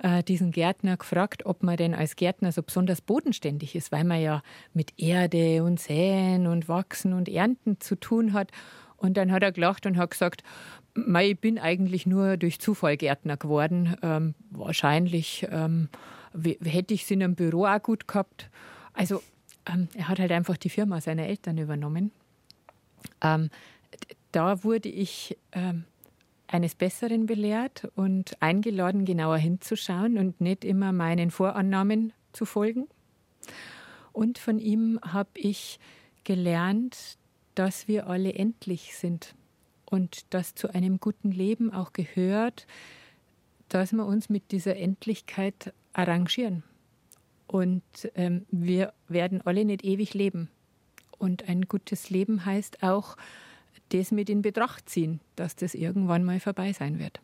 [0.03, 4.21] äh, diesen Gärtner gefragt, ob man denn als Gärtner so besonders bodenständig ist, weil man
[4.21, 4.43] ja
[4.75, 8.51] mit Erde und Säen und Wachsen und Ernten zu tun hat.
[8.99, 10.43] Und dann hat er gelacht und hat gesagt,
[10.95, 13.97] ich bin eigentlich nur durch Zufall Gärtner geworden.
[14.03, 15.89] Ähm, wahrscheinlich ähm,
[16.63, 18.51] hätte ich es in einem Büro auch gut gehabt.
[18.93, 19.23] Also
[19.67, 22.11] ähm, er hat halt einfach die Firma seiner Eltern übernommen.
[23.21, 23.51] Ähm,
[24.33, 25.85] da wurde ich ähm,
[26.47, 32.89] eines Besseren belehrt und eingeladen, genauer hinzuschauen und nicht immer meinen Vorannahmen zu folgen.
[34.13, 35.79] Und von ihm habe ich
[36.25, 37.19] gelernt,
[37.55, 39.35] dass wir alle endlich sind
[39.91, 42.67] und dass zu einem guten Leben auch gehört,
[43.69, 46.63] dass wir uns mit dieser Endlichkeit arrangieren.
[47.47, 47.83] Und
[48.15, 50.51] ähm, wir werden alle nicht ewig leben.
[51.19, 53.17] Und ein gutes Leben heißt auch,
[53.91, 57.21] das mit in Betracht ziehen, dass das irgendwann mal vorbei sein wird.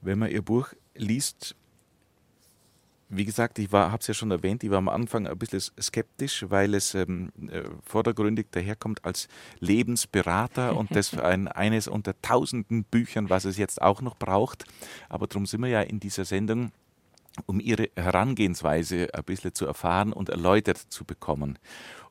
[0.00, 1.56] Wenn man Ihr Buch liest,
[3.08, 6.44] wie gesagt, ich habe es ja schon erwähnt, ich war am Anfang ein bisschen skeptisch,
[6.50, 9.28] weil es ähm, äh, vordergründig daherkommt als
[9.60, 14.66] Lebensberater und das ein, eines unter tausenden Büchern, was es jetzt auch noch braucht.
[15.08, 16.70] Aber darum sind wir ja in dieser Sendung,
[17.46, 21.58] um Ihre Herangehensweise ein bisschen zu erfahren und erläutert zu bekommen.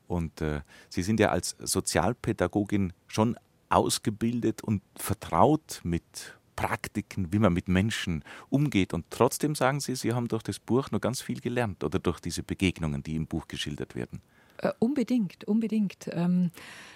[0.07, 3.37] Und äh, Sie sind ja als Sozialpädagogin schon
[3.69, 8.93] ausgebildet und vertraut mit Praktiken, wie man mit Menschen umgeht.
[8.93, 12.19] Und trotzdem sagen Sie, Sie haben durch das Buch noch ganz viel gelernt oder durch
[12.19, 14.21] diese Begegnungen, die im Buch geschildert werden.
[14.57, 16.09] Äh, unbedingt, unbedingt.
[16.11, 16.51] Ähm,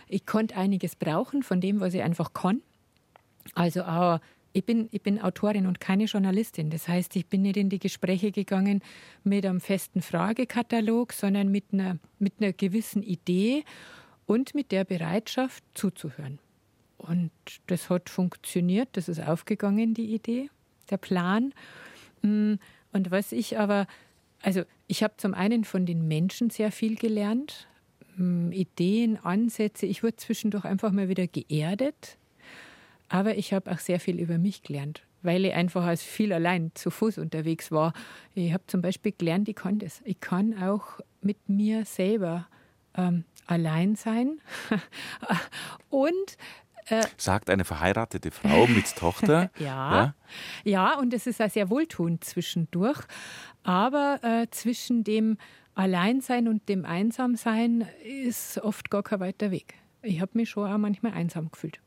[0.08, 2.62] ich konnte einiges brauchen von dem, was ich einfach kann.
[3.54, 4.20] Also auch
[4.54, 6.70] ich bin, ich bin Autorin und keine Journalistin.
[6.70, 8.82] Das heißt, ich bin nicht in die Gespräche gegangen
[9.24, 13.64] mit einem festen Fragekatalog, sondern mit einer, mit einer gewissen Idee
[14.26, 16.39] und mit der Bereitschaft zuzuhören.
[16.97, 17.32] Und
[17.68, 20.49] das hat funktioniert, das ist aufgegangen, die Idee,
[20.89, 21.54] der Plan.
[22.22, 22.56] Mm,
[22.93, 23.88] und was ich aber,
[24.41, 27.68] also ich habe zum einen von den Menschen sehr viel gelernt,
[28.18, 29.86] mm, Ideen, Ansätze.
[29.86, 32.18] Ich wurde zwischendurch einfach mal wieder geerdet
[33.12, 36.72] aber ich habe auch sehr viel über mich gelernt, weil ich einfach als viel allein
[36.76, 37.91] zu Fuß unterwegs war.
[38.34, 40.01] Ich habe zum Beispiel gelernt, ich kann das.
[40.05, 42.47] Ich kann auch mit mir selber
[42.95, 44.39] ähm, allein sein.
[45.89, 46.38] und
[46.86, 49.51] äh, Sagt eine verheiratete Frau mit Tochter.
[49.59, 50.16] ja, ja,
[50.64, 50.97] ja.
[50.97, 53.01] und es ist auch sehr wohltuend zwischendurch.
[53.64, 55.38] Aber äh, zwischen dem
[55.76, 59.74] Alleinsein und dem Einsamsein ist oft gar kein weiter Weg.
[60.01, 61.82] Ich habe mich schon auch manchmal einsam gefühlt.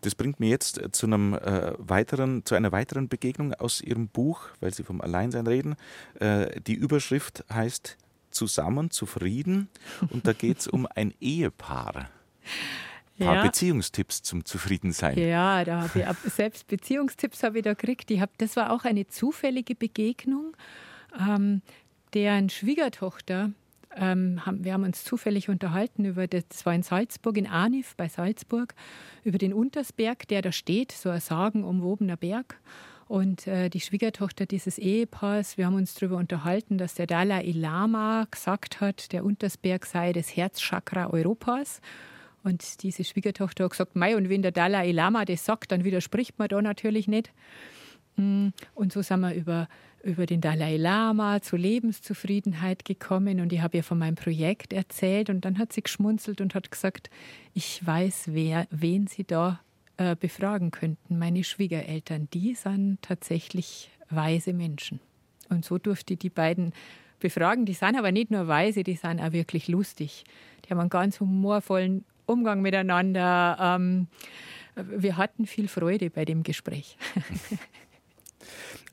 [0.00, 4.08] Das bringt mir jetzt äh, zu, einem, äh, weiteren, zu einer weiteren Begegnung aus Ihrem
[4.08, 5.76] Buch, weil Sie vom Alleinsein reden.
[6.20, 7.96] Äh, die Überschrift heißt
[8.30, 9.68] Zusammen zufrieden
[10.10, 12.10] und da geht es um ein Ehepaar.
[13.18, 13.42] Ein paar ja.
[13.42, 15.16] Beziehungstipps zum Zufriedensein.
[15.16, 18.10] Ja, da habe ich selbst Beziehungstipps habe ich da gekriegt.
[18.10, 20.56] Ich hab, das war auch eine zufällige Begegnung.
[21.16, 21.62] Ähm,
[22.12, 23.52] deren Schwiegertochter
[23.96, 28.08] ähm, haben, wir haben uns zufällig unterhalten über, das war in Salzburg, in Arnif bei
[28.08, 28.74] Salzburg,
[29.22, 32.60] über den Untersberg, der da steht, so ein sagenumwobener Berg.
[33.06, 38.26] Und äh, die Schwiegertochter dieses Ehepaars, wir haben uns darüber unterhalten, dass der Dalai Lama
[38.30, 41.80] gesagt hat, der Untersberg sei das Herzchakra Europas.
[42.42, 46.38] Und diese Schwiegertochter hat gesagt, Mei, und wenn der Dalai Lama das sagt, dann widerspricht
[46.38, 47.30] man da natürlich nicht.
[48.16, 49.68] Mm, und so sind wir über
[50.04, 55.30] über den Dalai Lama zur Lebenszufriedenheit gekommen und ich habe ihr von meinem Projekt erzählt
[55.30, 57.10] und dann hat sie geschmunzelt und hat gesagt,
[57.54, 59.60] ich weiß, wer, wen sie da
[59.96, 61.18] äh, befragen könnten.
[61.18, 65.00] Meine Schwiegereltern, die sind tatsächlich weise Menschen.
[65.48, 66.72] Und so durfte ich die beiden
[67.20, 67.64] befragen.
[67.64, 70.24] Die sind aber nicht nur weise, die sind auch wirklich lustig.
[70.64, 73.56] Die haben einen ganz humorvollen Umgang miteinander.
[73.60, 74.08] Ähm,
[74.74, 76.96] wir hatten viel Freude bei dem Gespräch.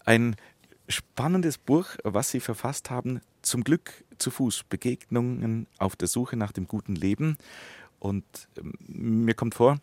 [0.05, 0.35] Ein
[0.87, 3.21] spannendes Buch, was Sie verfasst haben.
[3.41, 4.63] Zum Glück zu Fuß.
[4.69, 7.37] Begegnungen auf der Suche nach dem guten Leben.
[7.99, 8.25] Und
[8.57, 9.79] ähm, mir kommt vor,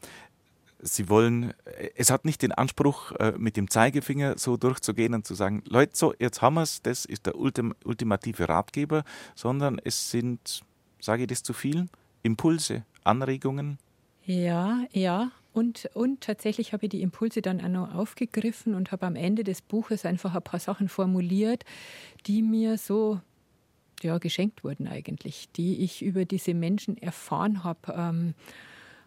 [0.81, 5.27] Sie wollen, äh, es hat nicht den Anspruch, äh, mit dem Zeigefinger so durchzugehen und
[5.27, 9.05] zu sagen, Leute, so, jetzt haben wir es, das ist der ultim ultimative Ratgeber,
[9.35, 10.63] sondern es sind,
[11.01, 11.89] sage ich das zu viel,
[12.23, 13.79] Impulse, Anregungen.
[14.25, 15.31] Ja, ja.
[15.59, 19.43] Und, und tatsächlich habe ich die Impulse dann auch noch aufgegriffen und habe am Ende
[19.43, 21.65] des Buches einfach ein paar Sachen formuliert,
[22.27, 23.21] die mir so
[24.01, 27.93] ja, geschenkt wurden eigentlich, die ich über diese Menschen erfahren habe.
[27.93, 28.35] Ähm,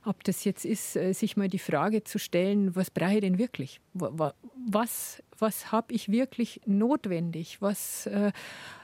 [0.04, 3.38] ob das jetzt ist, äh, sich mal die Frage zu stellen, was brauche ich denn
[3.38, 3.80] wirklich?
[3.94, 7.62] Was, was habe ich wirklich notwendig?
[7.62, 8.34] Was, äh,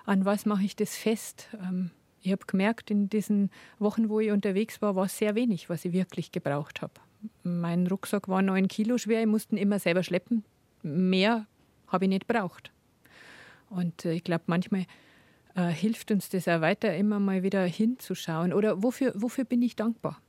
[0.05, 1.49] an was mache ich das fest?
[1.61, 1.91] Ähm,
[2.21, 5.91] ich habe gemerkt, in diesen Wochen, wo ich unterwegs war, war sehr wenig, was ich
[5.91, 6.93] wirklich gebraucht habe.
[7.43, 10.43] Mein Rucksack war neun Kilo schwer, ich musste ihn immer selber schleppen.
[10.83, 11.47] Mehr
[11.87, 12.71] habe ich nicht braucht.
[13.69, 14.85] Und äh, ich glaube, manchmal
[15.55, 18.53] äh, hilft uns das auch weiter, immer mal wieder hinzuschauen.
[18.53, 20.21] Oder wofür, wofür bin ich dankbar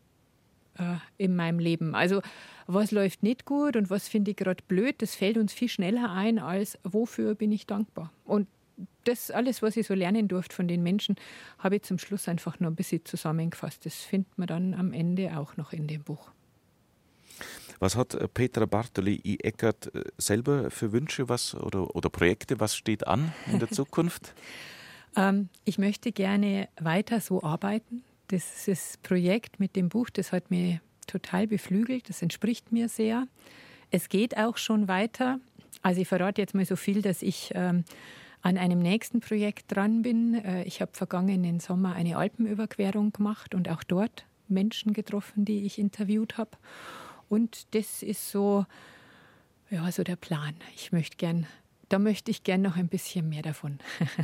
[0.79, 1.95] äh, in meinem Leben?
[1.95, 2.23] Also,
[2.67, 6.11] was läuft nicht gut und was finde ich gerade blöd, das fällt uns viel schneller
[6.13, 8.13] ein, als wofür bin ich dankbar.
[8.25, 8.49] Und
[9.05, 11.17] das alles, was ich so lernen durfte von den Menschen,
[11.59, 13.85] habe ich zum Schluss einfach nur ein bisschen zusammengefasst.
[13.87, 16.31] Das findet man dann am Ende auch noch in dem Buch.
[17.79, 19.39] Was hat äh, Petra Bartoli I.
[19.43, 22.61] Eckert äh, selber für Wünsche was, oder, oder Projekte?
[22.61, 24.35] Was steht an in der Zukunft?
[25.17, 28.05] ähm, ich möchte gerne weiter so arbeiten.
[28.29, 32.09] Das, das Projekt mit dem Buch, das hat mich total beflügelt.
[32.09, 33.27] Das entspricht mir sehr.
[33.91, 35.41] Es geht auch schon weiter.
[35.83, 37.85] Also ich verrate jetzt mal so viel, dass ich ähm,
[38.43, 40.35] an einem nächsten Projekt dran bin.
[40.35, 45.79] Äh, ich habe vergangenen Sommer eine Alpenüberquerung gemacht und auch dort Menschen getroffen, die ich
[45.79, 46.51] interviewt habe.
[47.29, 48.67] Und das ist so,
[49.71, 50.55] ja, so der Plan.
[50.75, 51.47] Ich möchte gern,
[51.89, 53.79] da möchte ich gern noch ein bisschen mehr davon.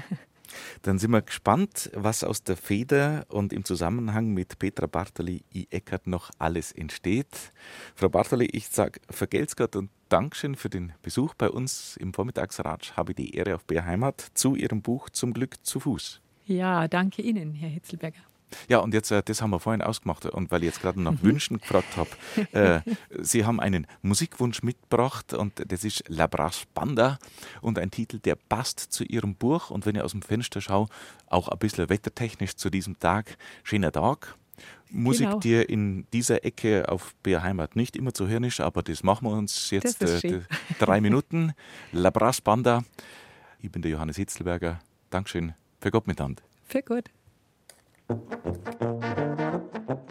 [0.83, 5.67] Dann sind wir gespannt, was aus der Feder und im Zusammenhang mit Petra Bartoli I.
[5.71, 7.53] Eckert noch alles entsteht.
[7.95, 12.93] Frau Bartoli, ich sage vergelt's Gott und Dankeschön für den Besuch bei uns im Vormittagsratsch.
[12.93, 16.21] Habe die Ehre auf Bär Heimat zu Ihrem Buch Zum Glück zu Fuß.
[16.47, 18.21] Ja, danke Ihnen, Herr Hitzelberger.
[18.69, 21.13] Ja, und jetzt, äh, das haben wir vorhin ausgemacht und weil ich jetzt gerade nach
[21.13, 21.23] mhm.
[21.23, 22.11] Wünschen gefragt habe,
[22.53, 22.81] äh,
[23.23, 27.19] Sie haben einen Musikwunsch mitgebracht und das ist La Brasse Banda
[27.61, 30.89] und ein Titel, der passt zu Ihrem Buch und wenn ich aus dem Fenster schaue,
[31.27, 34.37] auch ein bisschen wettertechnisch zu diesem Tag, schöner Tag.
[34.91, 35.41] Musik, genau.
[35.41, 39.27] die in dieser Ecke auf BR Heimat nicht immer zu hören ist, aber das machen
[39.27, 40.43] wir uns jetzt äh,
[40.79, 41.53] drei Minuten.
[41.93, 42.85] La Brasse Banda.
[43.61, 44.81] Ich bin der Johannes Hitzelberger.
[45.11, 45.55] Dankeschön.
[45.81, 46.43] Für Gott mit Hand.
[46.69, 47.11] Für Gott.
[48.09, 48.83] Thank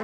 [0.00, 0.03] you.